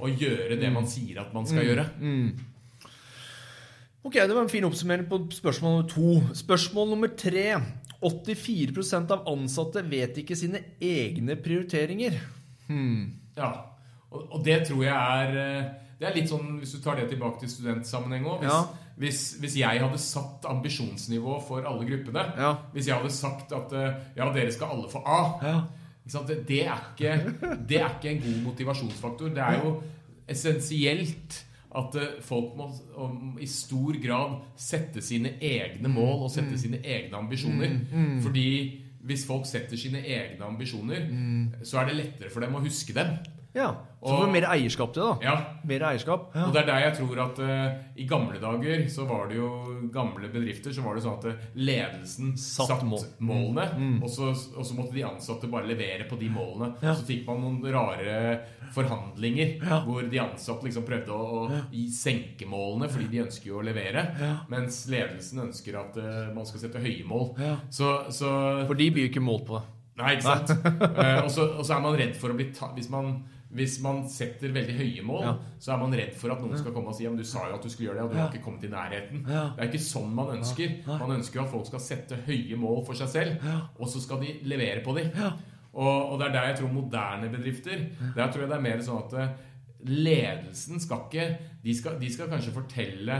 å 0.00 0.08
gjøre 0.08 0.56
det 0.60 0.70
man 0.72 0.86
sier 0.88 1.20
at 1.20 1.34
man 1.36 1.44
skal 1.46 1.66
gjøre. 1.68 1.84
Ok, 4.02 4.14
Det 4.14 4.34
var 4.34 4.42
en 4.42 4.48
fin 4.50 4.64
oppsummering 4.66 5.06
på 5.06 5.20
spørsmål 5.30 5.76
nummer 5.76 5.88
to. 5.92 6.34
Spørsmål 6.34 6.88
nummer 6.90 7.12
tre. 7.14 7.60
84% 8.02 9.12
av 9.14 9.28
ansatte 9.30 9.82
vet 9.86 10.16
ikke 10.18 10.34
sine 10.34 10.58
egne 10.82 11.36
prioriteringer. 11.38 12.16
Ja, 13.36 13.52
og, 14.10 14.24
og 14.32 14.42
det 14.44 14.62
tror 14.66 14.82
jeg 14.84 14.94
er 14.96 15.36
eh, 15.38 15.70
Det 16.00 16.06
er 16.08 16.14
litt 16.16 16.30
sånn, 16.30 16.58
Hvis 16.60 16.72
du 16.74 16.80
tar 16.84 16.96
det 16.98 17.06
tilbake 17.10 17.40
til 17.42 17.50
studentsammenheng 17.52 18.24
òg 18.28 18.42
hvis, 18.42 18.50
Ja. 18.50 18.81
Hvis, 18.96 19.20
hvis 19.40 19.56
jeg 19.60 19.80
hadde 19.80 19.98
satt 19.98 20.44
ambisjonsnivå 20.50 21.38
for 21.46 21.64
alle 21.68 21.86
gruppene 21.88 22.24
Ja. 22.38 22.52
Hvis 22.74 22.88
jeg 22.90 22.96
hadde 22.98 23.12
sagt 23.14 23.52
at 23.56 23.72
eh, 23.72 23.94
ja, 24.16 24.28
dere 24.34 24.52
skal 24.52 24.74
alle 24.76 24.90
få 24.92 25.02
A 25.06 25.22
Ja. 25.42 25.54
Det, 26.26 26.40
det, 26.48 26.64
er 26.66 26.80
ikke, 26.92 27.12
det 27.68 27.76
er 27.78 27.92
ikke 27.94 28.10
en 28.10 28.22
god 28.24 28.38
motivasjonsfaktor. 28.48 29.28
Det 29.28 29.38
er 29.38 29.60
jo 29.62 29.76
essensielt 30.28 31.36
at 31.78 31.94
eh, 31.96 32.16
folk 32.26 32.56
må 32.58 32.66
i 33.40 33.46
stor 33.48 33.96
grad 34.02 34.34
sette 34.60 35.00
sine 35.04 35.36
egne 35.40 35.88
mål 35.88 36.26
og 36.26 36.30
sette 36.34 36.58
sine 36.60 36.82
egne 36.84 37.16
ambisjoner. 37.16 37.78
Fordi 38.24 38.48
hvis 39.02 39.24
folk 39.26 39.46
setter 39.48 39.76
sine 39.80 40.02
egne 40.06 40.44
ambisjoner, 40.46 41.06
så 41.64 41.80
er 41.80 41.88
det 41.88 41.96
lettere 41.96 42.30
for 42.30 42.40
dem 42.44 42.54
å 42.54 42.60
huske 42.62 42.94
dem. 42.94 43.16
Ja. 43.54 43.70
Så 44.02 44.08
Og- 44.10 44.18
får 44.18 44.26
vi 44.26 44.32
mer 44.40 44.46
eierskap 44.50 44.92
til 44.94 45.02
det, 45.02 45.10
da. 45.22 45.26
Ja, 45.28 45.34
Mer 45.64 45.80
eierskap. 45.92 46.22
og 46.34 46.52
det 46.52 46.62
er 46.62 46.66
der 46.66 46.80
jeg 46.82 46.94
tror 46.96 47.18
at 47.22 47.38
uh, 47.38 47.74
i 47.94 48.06
gamle 48.10 48.40
dager 48.42 48.80
så 48.90 49.04
var 49.06 49.28
det 49.28 49.36
jo 49.36 49.50
gamle 49.94 50.26
bedrifter 50.32 50.72
så 50.74 50.82
var 50.82 50.96
det 50.96 51.04
sånn 51.04 51.18
at 51.20 51.26
eh, 51.30 51.44
ledelsen 51.54 52.32
Satt 52.36 52.66
satt, 52.72 52.82
mål. 52.82 53.04
målene, 53.20 54.00
og, 54.02 54.08
så, 54.10 54.32
og 54.56 54.66
så 54.66 54.74
måtte 54.74 54.96
de 54.96 55.04
ansatte 55.06 55.46
bare 55.52 55.68
levere 55.70 56.08
på 56.10 56.18
de 56.18 56.28
målene. 56.34 56.72
Ja. 56.82 56.94
Så 56.98 57.06
fikk 57.06 57.26
man 57.28 57.44
noen 57.44 57.62
rare 57.72 58.40
forhandlinger 58.74 59.60
Ja. 59.62 59.82
hvor 59.86 60.02
de 60.10 60.18
ansatte 60.18 60.64
liksom 60.66 60.84
prøvde 60.88 61.12
å, 61.14 61.46
å 61.52 61.84
senke 61.92 62.48
målene 62.48 62.88
fordi 62.90 63.08
de 63.12 63.22
ønsker 63.26 63.52
jo 63.52 63.60
å 63.60 63.64
levere, 63.66 64.06
Ja. 64.18 64.32
mens 64.50 64.82
ledelsen 64.90 65.44
ønsker 65.46 65.78
at 65.78 65.96
uh, 66.02 66.32
man 66.34 66.44
skal 66.48 66.60
sette 66.64 66.82
høye 66.82 67.04
mål. 67.06 67.36
Ja. 67.38 67.56
Så, 67.70 68.10
så 68.10 68.32
For 68.66 68.74
de 68.74 68.90
jo 68.90 69.06
ikke 69.08 69.22
målt 69.22 69.46
på 69.46 69.60
det. 69.60 69.64
Nei, 70.02 70.14
ikke 70.16 70.24
sant? 70.24 70.50
uh, 70.64 71.20
og, 71.24 71.30
så, 71.30 71.46
og 71.60 71.64
så 71.68 71.76
er 71.76 71.82
man 71.84 71.94
redd 72.00 72.16
for 72.18 72.32
å 72.32 72.36
bli 72.38 72.50
tatt 72.56 72.74
hvis, 72.74 72.90
man- 72.90 73.22
hvis 73.52 73.74
man 73.84 74.02
setter 74.08 74.48
veldig 74.54 74.74
høye 74.78 75.02
mål, 75.04 75.22
Ja. 75.26 75.32
så 75.60 75.72
er 75.74 75.78
man 75.82 75.92
redd 75.92 76.14
for 76.16 76.32
at 76.32 76.40
noen 76.40 76.56
skal 76.58 76.72
komme 76.72 76.88
og 76.88 76.94
si 76.96 77.04
men 77.06 77.18
du 77.20 77.24
sa 77.24 77.46
jo 77.48 77.54
at 77.58 77.62
du 77.62 77.68
skulle 77.68 77.90
gjøre 77.90 77.98
det, 77.98 78.04
og 78.04 78.10
du 78.12 78.16
har 78.18 78.30
ikke 78.32 78.44
kommet 78.44 78.64
i 78.64 78.70
nærheten. 78.72 79.24
Ja. 79.28 79.42
Det 79.56 79.60
er 79.60 79.68
ikke 79.70 79.82
sånn 79.84 80.14
man 80.14 80.32
ønsker. 80.38 80.76
Man 80.86 81.10
ønsker 81.18 81.40
jo 81.40 81.44
at 81.44 81.50
folk 81.52 81.66
skal 81.66 81.80
sette 81.80 82.16
høye 82.26 82.56
mål 82.56 82.84
for 82.86 82.94
seg 82.94 83.08
selv, 83.08 83.48
og 83.78 83.88
så 83.92 84.00
skal 84.00 84.20
de 84.24 84.32
levere 84.48 84.80
på 84.84 84.94
dem. 84.96 85.10
Og, 85.72 86.12
og 86.12 86.18
det 86.20 86.26
er 86.28 86.32
der 86.32 86.48
jeg 86.50 86.56
tror 86.58 86.68
moderne 86.72 87.30
bedrifter 87.32 87.78
Der 88.16 88.26
tror 88.28 88.42
jeg 88.42 88.48
det 88.50 88.56
er 88.58 88.60
mer 88.60 88.80
sånn 88.84 88.98
at 89.06 89.14
eh, 89.16 89.28
ledelsen 89.88 90.80
skal 90.82 91.06
ikke 91.08 91.24
De 91.64 91.74
skal, 91.78 91.96
de 92.00 92.10
skal 92.12 92.28
kanskje 92.32 92.52
fortelle 92.54 93.16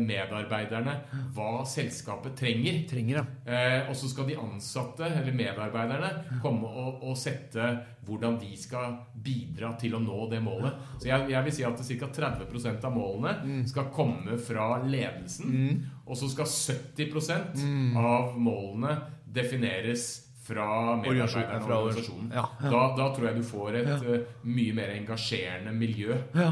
medarbeiderne 0.00 0.94
hva 1.34 1.64
selskapet 1.68 2.34
trenger. 2.38 2.82
Trenger, 2.90 3.20
ja. 3.20 3.24
Eh, 3.46 3.88
og 3.90 3.96
så 3.96 4.08
skal 4.10 4.26
de 4.30 4.36
ansatte, 4.40 5.04
eller 5.06 5.32
medarbeiderne, 5.36 6.40
komme 6.42 6.66
og, 6.68 7.02
og 7.02 7.16
sette 7.20 7.66
hvordan 8.06 8.38
de 8.40 8.50
skal 8.58 8.96
bidra 9.22 9.74
til 9.78 9.94
å 9.94 10.00
nå 10.02 10.24
det 10.32 10.40
målet. 10.42 10.74
Så 10.98 11.06
jeg, 11.10 11.28
jeg 11.30 11.44
vil 11.46 11.52
si 11.54 11.64
at 11.68 11.78
ca. 11.78 12.08
30% 12.18 12.84
av 12.88 12.96
målene 12.96 13.32
Mm. 13.42 13.62
skal 13.66 13.90
komme 13.94 14.38
fra 14.38 14.82
ledelsen. 14.84 15.84
Og 16.06 16.16
så 16.18 16.28
skal 16.30 16.46
70 16.46 17.54
Mm. 17.62 17.96
av 17.96 18.36
målene 18.38 18.96
defineres 19.26 20.28
fra 20.42 20.96
medarbeiderne 20.98 21.62
og 21.62 21.70
organisasjonen. 21.86 22.32
Ja, 22.34 22.44
Da, 22.62 22.82
da 22.96 23.06
tror 23.14 23.28
jeg 23.28 23.36
du 23.36 23.42
får 23.46 23.76
et 23.78 23.88
eh, 24.02 24.24
mye 24.44 24.74
mer 24.74 24.90
engasjerende 24.96 25.72
miljø. 25.72 26.16
Ja. 26.34 26.50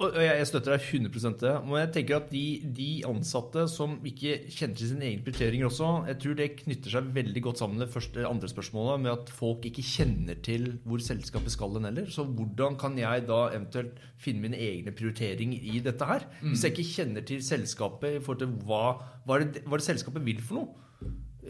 Og 0.00 0.14
jeg 0.16 0.46
støtter 0.48 0.72
deg 0.72 0.84
100 1.12 1.34
det. 1.42 1.50
Men 1.66 1.76
jeg 1.82 1.90
tenker 1.92 2.16
at 2.16 2.30
de, 2.32 2.44
de 2.76 2.86
ansatte 3.04 3.66
som 3.68 3.98
ikke 4.08 4.38
kjenner 4.48 4.78
til 4.78 4.88
sine 4.94 5.04
egne 5.10 5.24
prioriteringer 5.26 5.68
også, 5.68 5.90
jeg 6.08 6.18
tror 6.22 6.38
det 6.38 6.46
knytter 6.62 6.94
seg 6.94 7.10
veldig 7.18 7.42
godt 7.44 7.60
sammen 7.60 7.76
med 7.76 7.84
det 7.84 7.92
første, 7.92 8.24
andre 8.24 8.48
spørsmålet, 8.48 9.02
med 9.04 9.12
at 9.12 9.32
folk 9.36 9.66
ikke 9.68 9.84
kjenner 9.84 10.40
til 10.46 10.70
hvor 10.88 11.04
selskapet 11.04 11.52
skal 11.52 11.76
den 11.76 11.84
heller. 11.90 12.08
Så 12.08 12.24
hvordan 12.24 12.78
kan 12.80 12.96
jeg 12.96 13.26
da 13.28 13.42
eventuelt 13.52 14.00
finne 14.20 14.40
mine 14.46 14.56
egne 14.56 14.94
prioriteringer 14.96 15.68
i 15.74 15.82
dette 15.84 16.08
her? 16.08 16.24
Hvis 16.46 16.64
jeg 16.64 16.72
ikke 16.78 16.88
kjenner 16.94 17.26
til 17.28 17.44
selskapet 17.44 18.16
i 18.16 18.22
forhold 18.24 18.40
til 18.46 18.56
hva, 18.64 18.84
hva, 19.28 19.36
er 19.36 19.50
det, 19.50 19.66
hva 19.66 19.76
er 19.76 19.84
det 19.84 19.88
selskapet 19.90 20.24
vil 20.24 20.40
for 20.40 20.62
noe? 20.62 20.86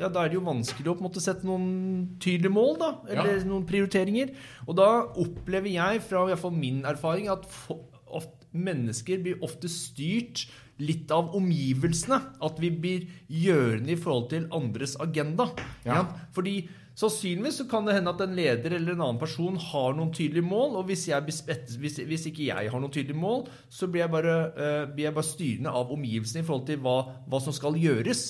Ja, 0.00 0.08
Da 0.08 0.24
er 0.24 0.30
det 0.30 0.38
jo 0.38 0.44
vanskelig 0.46 0.86
å 0.90 0.96
på 0.96 1.02
en 1.02 1.08
måte 1.08 1.22
sette 1.22 1.46
noen 1.46 2.18
tydelige 2.22 2.54
mål, 2.54 2.76
da. 2.82 2.90
Eller 3.10 3.38
Ja. 3.38 3.44
noen 3.46 3.66
prioriteringer. 3.68 4.34
Og 4.66 4.76
da 4.78 4.90
opplever 5.18 5.70
jeg, 5.70 6.02
fra 6.06 6.22
i 6.24 6.30
hvert 6.32 6.42
fall 6.42 6.54
min 6.56 6.82
erfaring, 6.86 7.28
at 7.28 7.44
for, 7.46 7.86
ofte, 8.06 8.39
mennesker 8.52 9.22
blir 9.24 9.40
ofte 9.46 9.70
styrt 9.70 10.46
litt 10.80 11.12
av 11.12 11.34
omgivelsene. 11.36 12.20
At 12.42 12.60
vi 12.62 12.72
blir 12.72 13.08
gjørende 13.28 13.94
i 13.94 14.00
forhold 14.00 14.30
til 14.32 14.50
andres 14.56 14.96
agenda. 15.00 15.50
Ja. 15.84 16.00
Ja. 16.00 16.04
Fordi 16.36 16.60
Sannsynligvis 17.00 17.60
så 17.60 17.64
kan 17.70 17.86
det 17.86 17.94
hende 17.96 18.12
at 18.12 18.20
en 18.20 18.34
leder 18.36 18.74
eller 18.76 18.92
en 18.92 19.02
annen 19.04 19.20
person 19.20 19.54
har 19.70 19.94
noen 19.96 20.10
tydelige 20.12 20.44
mål, 20.44 20.74
og 20.80 20.88
hvis, 20.90 21.06
jeg 21.08 21.24
hvis, 21.24 21.96
hvis 21.96 22.26
ikke 22.28 22.48
jeg 22.50 22.72
har 22.72 22.82
noen 22.82 22.92
tydelige 22.92 23.16
mål, 23.16 23.46
så 23.72 23.88
blir 23.88 24.02
jeg 24.02 24.12
bare, 24.12 24.34
uh, 24.52 24.82
blir 24.90 25.06
jeg 25.06 25.16
bare 25.16 25.28
styrende 25.30 25.72
av 25.80 25.94
omgivelsene 25.94 26.42
i 26.42 26.48
forhold 26.48 26.66
til 26.68 26.82
hva, 26.84 26.98
hva 27.30 27.40
som 27.40 27.56
skal 27.56 27.78
gjøres. 27.80 28.24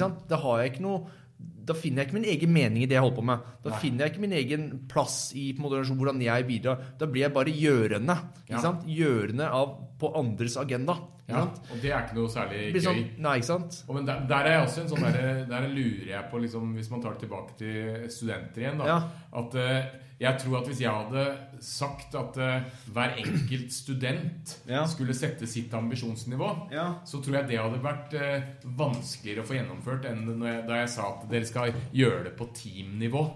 Sant? 0.00 0.24
Da 0.30 0.40
har 0.42 0.62
jeg 0.62 0.74
ikke 0.74 0.86
noe 0.88 1.04
da 1.38 1.74
finner 1.74 2.02
jeg 2.04 2.08
ikke 2.08 2.14
min 2.20 2.28
egen 2.30 2.52
mening 2.54 2.82
i 2.84 2.86
det 2.86 2.94
jeg 2.94 3.02
holder 3.02 3.16
på 3.16 3.24
med. 3.26 3.38
Da 3.64 3.70
Nei. 3.70 3.78
finner 3.82 4.04
jeg 4.06 4.12
ikke 4.14 4.20
min 4.22 4.32
egen 4.38 4.62
plass 4.88 5.32
i 5.34 5.52
måte, 5.58 5.80
hvordan 5.84 6.20
jeg 6.22 6.46
bidrar. 6.46 6.78
Da 6.98 7.06
blir 7.10 7.22
jeg 7.26 7.32
bare 7.34 7.50
gjørende. 7.52 8.16
Ikke 8.46 8.54
Ja. 8.54 8.60
sant? 8.62 8.86
Gjørende 8.86 9.48
av, 9.50 9.74
på 9.98 10.12
andres 10.16 10.56
agenda. 10.56 10.94
Ikke 11.26 11.34
Ja, 11.34 11.40
sant? 11.42 11.58
og 11.72 11.80
det 11.82 11.90
er 11.90 12.02
ikke 12.06 12.14
noe 12.14 12.28
særlig 12.28 12.72
gøy. 12.72 12.80
sånn, 12.86 13.04
nei, 13.18 13.36
ikke 13.38 13.44
sant? 13.50 13.84
Og 13.88 13.94
men 13.96 14.04
der, 14.06 14.20
der 14.28 14.36
er 14.46 14.52
jeg 14.60 14.68
også 14.68 14.80
en 14.82 14.88
sånn 14.88 15.12
der, 15.12 15.44
der 15.50 15.68
lurer 15.68 16.06
jeg 16.06 16.30
på, 16.30 16.38
liksom, 16.38 16.74
hvis 16.76 16.90
man 16.90 17.02
tar 17.02 17.10
det 17.18 17.20
tilbake 17.28 17.56
til 17.58 18.08
studenter 18.10 18.60
igjen, 18.62 18.78
da, 18.78 18.86
Ja. 18.86 19.02
at 19.32 19.54
eh, 19.56 19.84
jeg 20.20 20.38
tror 20.40 20.58
at 20.62 20.68
hvis 20.70 20.80
jeg 20.80 20.90
hadde 20.90 21.24
sagt 21.60 22.14
at 22.16 22.38
uh, 22.40 22.68
hver 22.94 23.16
enkelt 23.20 23.72
student 23.72 24.54
Ja. 24.68 24.84
skulle 24.88 25.14
sette 25.14 25.46
sitt 25.46 25.74
ambisjonsnivå, 25.74 26.68
Ja. 26.72 26.86
så 27.04 27.20
tror 27.22 27.36
jeg 27.40 27.48
det 27.48 27.58
hadde 27.60 27.82
vært 27.84 28.14
uh, 28.16 28.70
vanskeligere 28.78 29.42
å 29.44 29.46
få 29.50 29.58
gjennomført 29.58 30.08
enn 30.08 30.24
når 30.38 30.48
jeg, 30.52 30.64
da 30.68 30.80
jeg 30.80 30.88
sa 30.94 31.10
at 31.12 31.28
dere 31.30 31.44
skal 31.50 31.72
gjøre 31.92 32.24
det 32.30 32.32
på 32.38 32.48
teamnivå. 32.54 33.26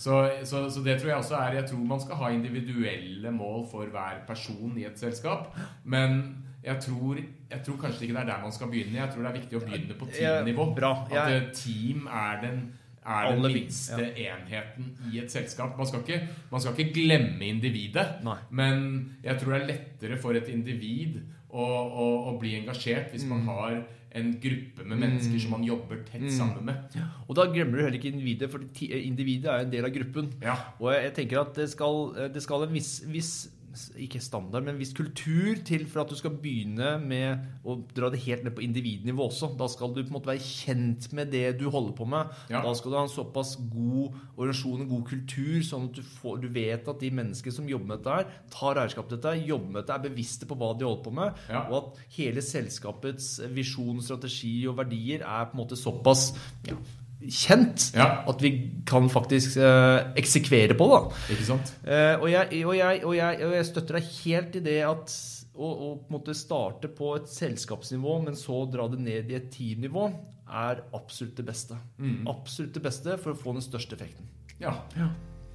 Så, 0.00 0.14
så, 0.48 0.62
så 0.72 0.80
det 0.80 0.94
tror 1.00 1.10
jeg 1.10 1.18
også 1.20 1.34
er 1.36 1.54
Jeg 1.58 1.66
tror 1.68 1.80
man 1.84 2.00
skal 2.00 2.16
ha 2.16 2.30
individuelle 2.32 3.30
mål 3.36 3.66
for 3.68 3.84
hver 3.92 4.22
person 4.26 4.78
i 4.80 4.86
et 4.88 4.96
selskap. 4.98 5.50
Men 5.84 6.22
jeg 6.64 6.80
tror, 6.84 7.16
jeg 7.50 7.62
tror 7.64 7.76
kanskje 7.82 8.06
ikke 8.06 8.14
det 8.16 8.22
er 8.22 8.30
der 8.34 8.42
man 8.42 8.52
skal 8.52 8.68
begynne. 8.72 8.96
Jeg 9.00 9.10
tror 9.12 9.22
det 9.24 9.30
er 9.30 9.38
viktig 9.40 9.58
å 9.58 9.64
begynne 9.66 9.96
på 10.00 10.08
teamnivå. 10.12 10.66
bra. 10.76 10.92
At 11.10 11.32
eh, 11.32 11.50
team 11.56 12.06
er 12.08 12.40
den 12.44 12.62
er 13.10 13.30
den 13.34 13.46
minste 13.54 14.00
ja. 14.16 14.34
enheten 14.36 14.90
i 15.12 15.18
et 15.22 15.32
selskap. 15.32 15.76
Man 15.78 15.88
skal, 15.90 16.04
ikke, 16.06 16.20
man 16.52 16.62
skal 16.62 16.78
ikke 16.78 16.94
glemme 16.96 17.48
individet, 17.50 18.20
Nei. 18.26 18.38
men 18.50 18.84
jeg 19.24 19.40
tror 19.40 19.54
det 19.56 19.60
er 19.62 19.70
lettere 19.74 20.18
for 20.22 20.38
et 20.38 20.48
individ 20.52 21.20
å, 21.50 21.64
å, 21.64 22.10
å 22.30 22.36
bli 22.38 22.56
engasjert 22.60 23.10
hvis 23.14 23.24
Mm. 23.26 23.32
man 23.34 23.48
har 23.50 23.80
en 24.10 24.32
gruppe 24.42 24.82
med 24.90 24.98
mennesker 24.98 25.38
som 25.38 25.52
man 25.54 25.62
jobber 25.62 26.00
tett 26.08 26.24
sammen 26.34 26.64
med. 26.66 26.96
Og 27.28 27.36
da 27.38 27.44
glemmer 27.52 27.78
du 27.78 27.82
heller 27.84 27.98
ikke 27.98 28.10
individet, 28.10 28.48
for 28.50 28.58
individet 28.90 29.46
er 29.52 29.64
en 29.64 29.70
del 29.70 29.86
av 29.86 29.92
gruppen. 29.94 30.32
Ja. 30.42 30.56
Og 30.80 30.88
jeg, 30.92 31.04
jeg 31.04 31.14
tenker 31.20 31.40
at 31.44 31.54
det 31.54 31.68
skal, 31.70 32.00
det 32.34 32.42
skal 32.42 32.64
en 32.66 32.74
viss, 32.74 32.96
viss 33.06 33.32
ikke 34.02 34.18
standard, 34.22 34.64
men 34.66 34.74
en 34.74 34.80
viss 34.80 34.92
kultur 34.96 35.60
til 35.66 35.84
for 35.90 36.02
at 36.02 36.10
du 36.10 36.16
skal 36.18 36.32
begynne 36.42 36.96
med 37.02 37.44
å 37.64 37.76
dra 37.94 38.08
det 38.10 38.20
helt 38.24 38.42
ned 38.46 38.54
på 38.56 38.64
individnivå 38.66 39.28
også. 39.28 39.52
Da 39.60 39.68
skal 39.70 39.92
du 39.94 40.00
på 40.02 40.08
en 40.08 40.16
måte 40.16 40.30
være 40.32 40.42
kjent 40.42 41.06
med 41.16 41.30
det 41.30 41.44
du 41.60 41.68
holder 41.70 41.94
på 41.98 42.06
med. 42.10 42.32
Ja. 42.50 42.62
Da 42.64 42.72
skal 42.74 42.90
du 42.92 42.96
ha 42.98 43.04
en 43.06 43.12
såpass 43.12 43.54
god 43.70 44.16
organisasjon 44.36 44.84
og 44.86 44.92
god 44.96 45.04
kultur, 45.12 45.60
sånn 45.66 45.88
at 45.90 46.00
du, 46.00 46.02
får, 46.20 46.40
du 46.42 46.48
vet 46.54 46.88
at 46.90 47.00
de 47.04 47.10
menneskene 47.20 47.54
som 47.60 47.68
jobber 47.70 47.92
med 47.92 48.02
dette 48.02 48.16
her, 48.18 48.32
tar 48.54 48.80
eierskap 48.82 49.08
til 49.10 49.20
dette, 49.20 49.36
jobber 49.46 49.70
med 49.74 49.80
dette, 49.82 49.98
er 50.00 50.06
bevisste 50.08 50.48
på 50.50 50.58
hva 50.60 50.72
de 50.78 50.88
holder 50.88 51.04
på 51.06 51.14
med, 51.20 51.44
Ja. 51.50 51.64
og 51.70 51.76
at 51.80 52.00
hele 52.16 52.42
selskapets 52.44 53.36
visjon, 53.54 54.02
strategi 54.02 54.56
og 54.70 54.78
verdier 54.80 55.22
er 55.22 55.46
på 55.50 55.56
en 55.56 55.62
måte 55.64 55.78
såpass 55.78 56.30
ja, 56.66 56.74
kjent 57.28 57.90
Ja. 57.96 58.24
at 58.28 58.40
vi 58.42 58.50
kan 58.88 59.08
faktisk 59.12 59.56
eh, 59.60 60.12
eksekvere 60.20 60.76
på 60.78 60.86
da. 60.88 61.00
Ikke 61.34 61.44
sant? 61.50 61.74
Eh, 61.84 62.14
og, 62.16 62.28
jeg, 62.32 62.62
og, 62.64 62.74
jeg, 62.78 63.02
og, 63.04 63.14
jeg, 63.16 63.42
og 63.46 63.54
jeg 63.58 63.68
støtter 63.68 63.98
deg 64.00 64.10
helt 64.24 64.56
i 64.56 64.64
det 64.64 64.78
at 64.88 65.14
å, 65.60 65.68
å 65.68 65.88
på 66.00 66.08
en 66.08 66.14
måte 66.16 66.34
starte 66.38 66.88
på 66.96 67.14
et 67.18 67.28
selskapsnivå, 67.28 68.20
men 68.24 68.38
så 68.38 68.62
dra 68.72 68.86
det 68.88 69.00
ned 69.04 69.30
i 69.32 69.36
et 69.36 69.50
teamnivå, 69.52 70.06
er 70.50 70.80
absolutt 70.96 71.36
det 71.38 71.44
beste. 71.46 71.76
Absolutt 72.26 72.72
det 72.78 72.82
beste 72.82 73.18
for 73.20 73.34
å 73.34 73.38
få 73.38 73.52
den 73.58 73.62
største 73.62 73.94
effekten. 73.98 74.26
Ja. 74.58 74.72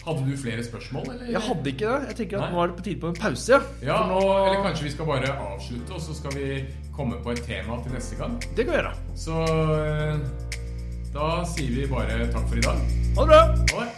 Hadde 0.05 0.21
du 0.27 0.35
flere 0.37 0.61
spørsmål, 0.63 1.07
eller? 1.15 1.31
Jeg 1.33 1.41
hadde 1.47 1.71
ikke 1.71 1.89
det. 1.89 2.09
Jeg 2.11 2.17
tenker 2.19 2.37
at 2.37 2.43
Nei. 2.45 2.53
nå 2.53 2.61
er 2.61 2.69
det 2.69 2.75
på 2.77 2.83
tide 2.85 3.01
på 3.01 3.09
en 3.09 3.17
pause. 3.17 3.57
Ja, 3.83 3.97
nå, 4.11 4.19
eller 4.21 4.61
kanskje 4.67 4.85
vi 4.85 4.91
skal 4.93 5.09
bare 5.09 5.31
avslutte, 5.49 5.95
og 5.97 6.03
så 6.05 6.13
skal 6.19 6.35
vi 6.37 6.59
komme 6.95 7.17
på 7.25 7.33
et 7.33 7.41
tema 7.47 7.79
til 7.83 7.95
neste 7.97 8.19
gang. 8.19 8.37
Det 8.55 8.67
kan 8.67 8.75
vi 8.75 8.77
gjøre. 8.77 8.93
Så 9.17 9.41
eh, 9.49 10.61
da 11.15 11.45
sier 11.47 11.71
vi 11.71 11.85
bare 11.87 12.25
takk 12.33 12.49
for 12.49 12.59
i 12.59 12.65
dag. 12.65 12.81
Ha 13.15 13.23
det 13.23 13.29
bra! 13.31 13.43
Ha 13.71 13.85
det. 13.85 13.93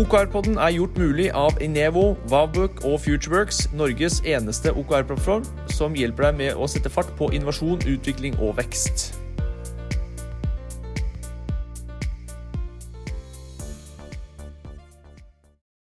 OKR-podden 0.00 0.56
er 0.56 0.70
gjort 0.74 0.98
mulig 0.98 1.26
av 1.34 1.58
Inevo, 1.62 2.14
Vavbook 2.30 2.84
og 2.86 3.00
Futureworks, 3.04 3.64
Norges 3.74 4.20
eneste 4.22 4.72
OKR-plattform 4.72 5.46
som 5.70 5.98
hjelper 5.98 6.30
deg 6.30 6.38
med 6.38 6.58
å 6.58 6.70
sette 6.70 6.90
fart 6.90 7.10
på 7.18 7.32
innovasjon, 7.34 7.82
utvikling 7.90 8.38
og 8.38 8.54
vekst. 8.62 9.19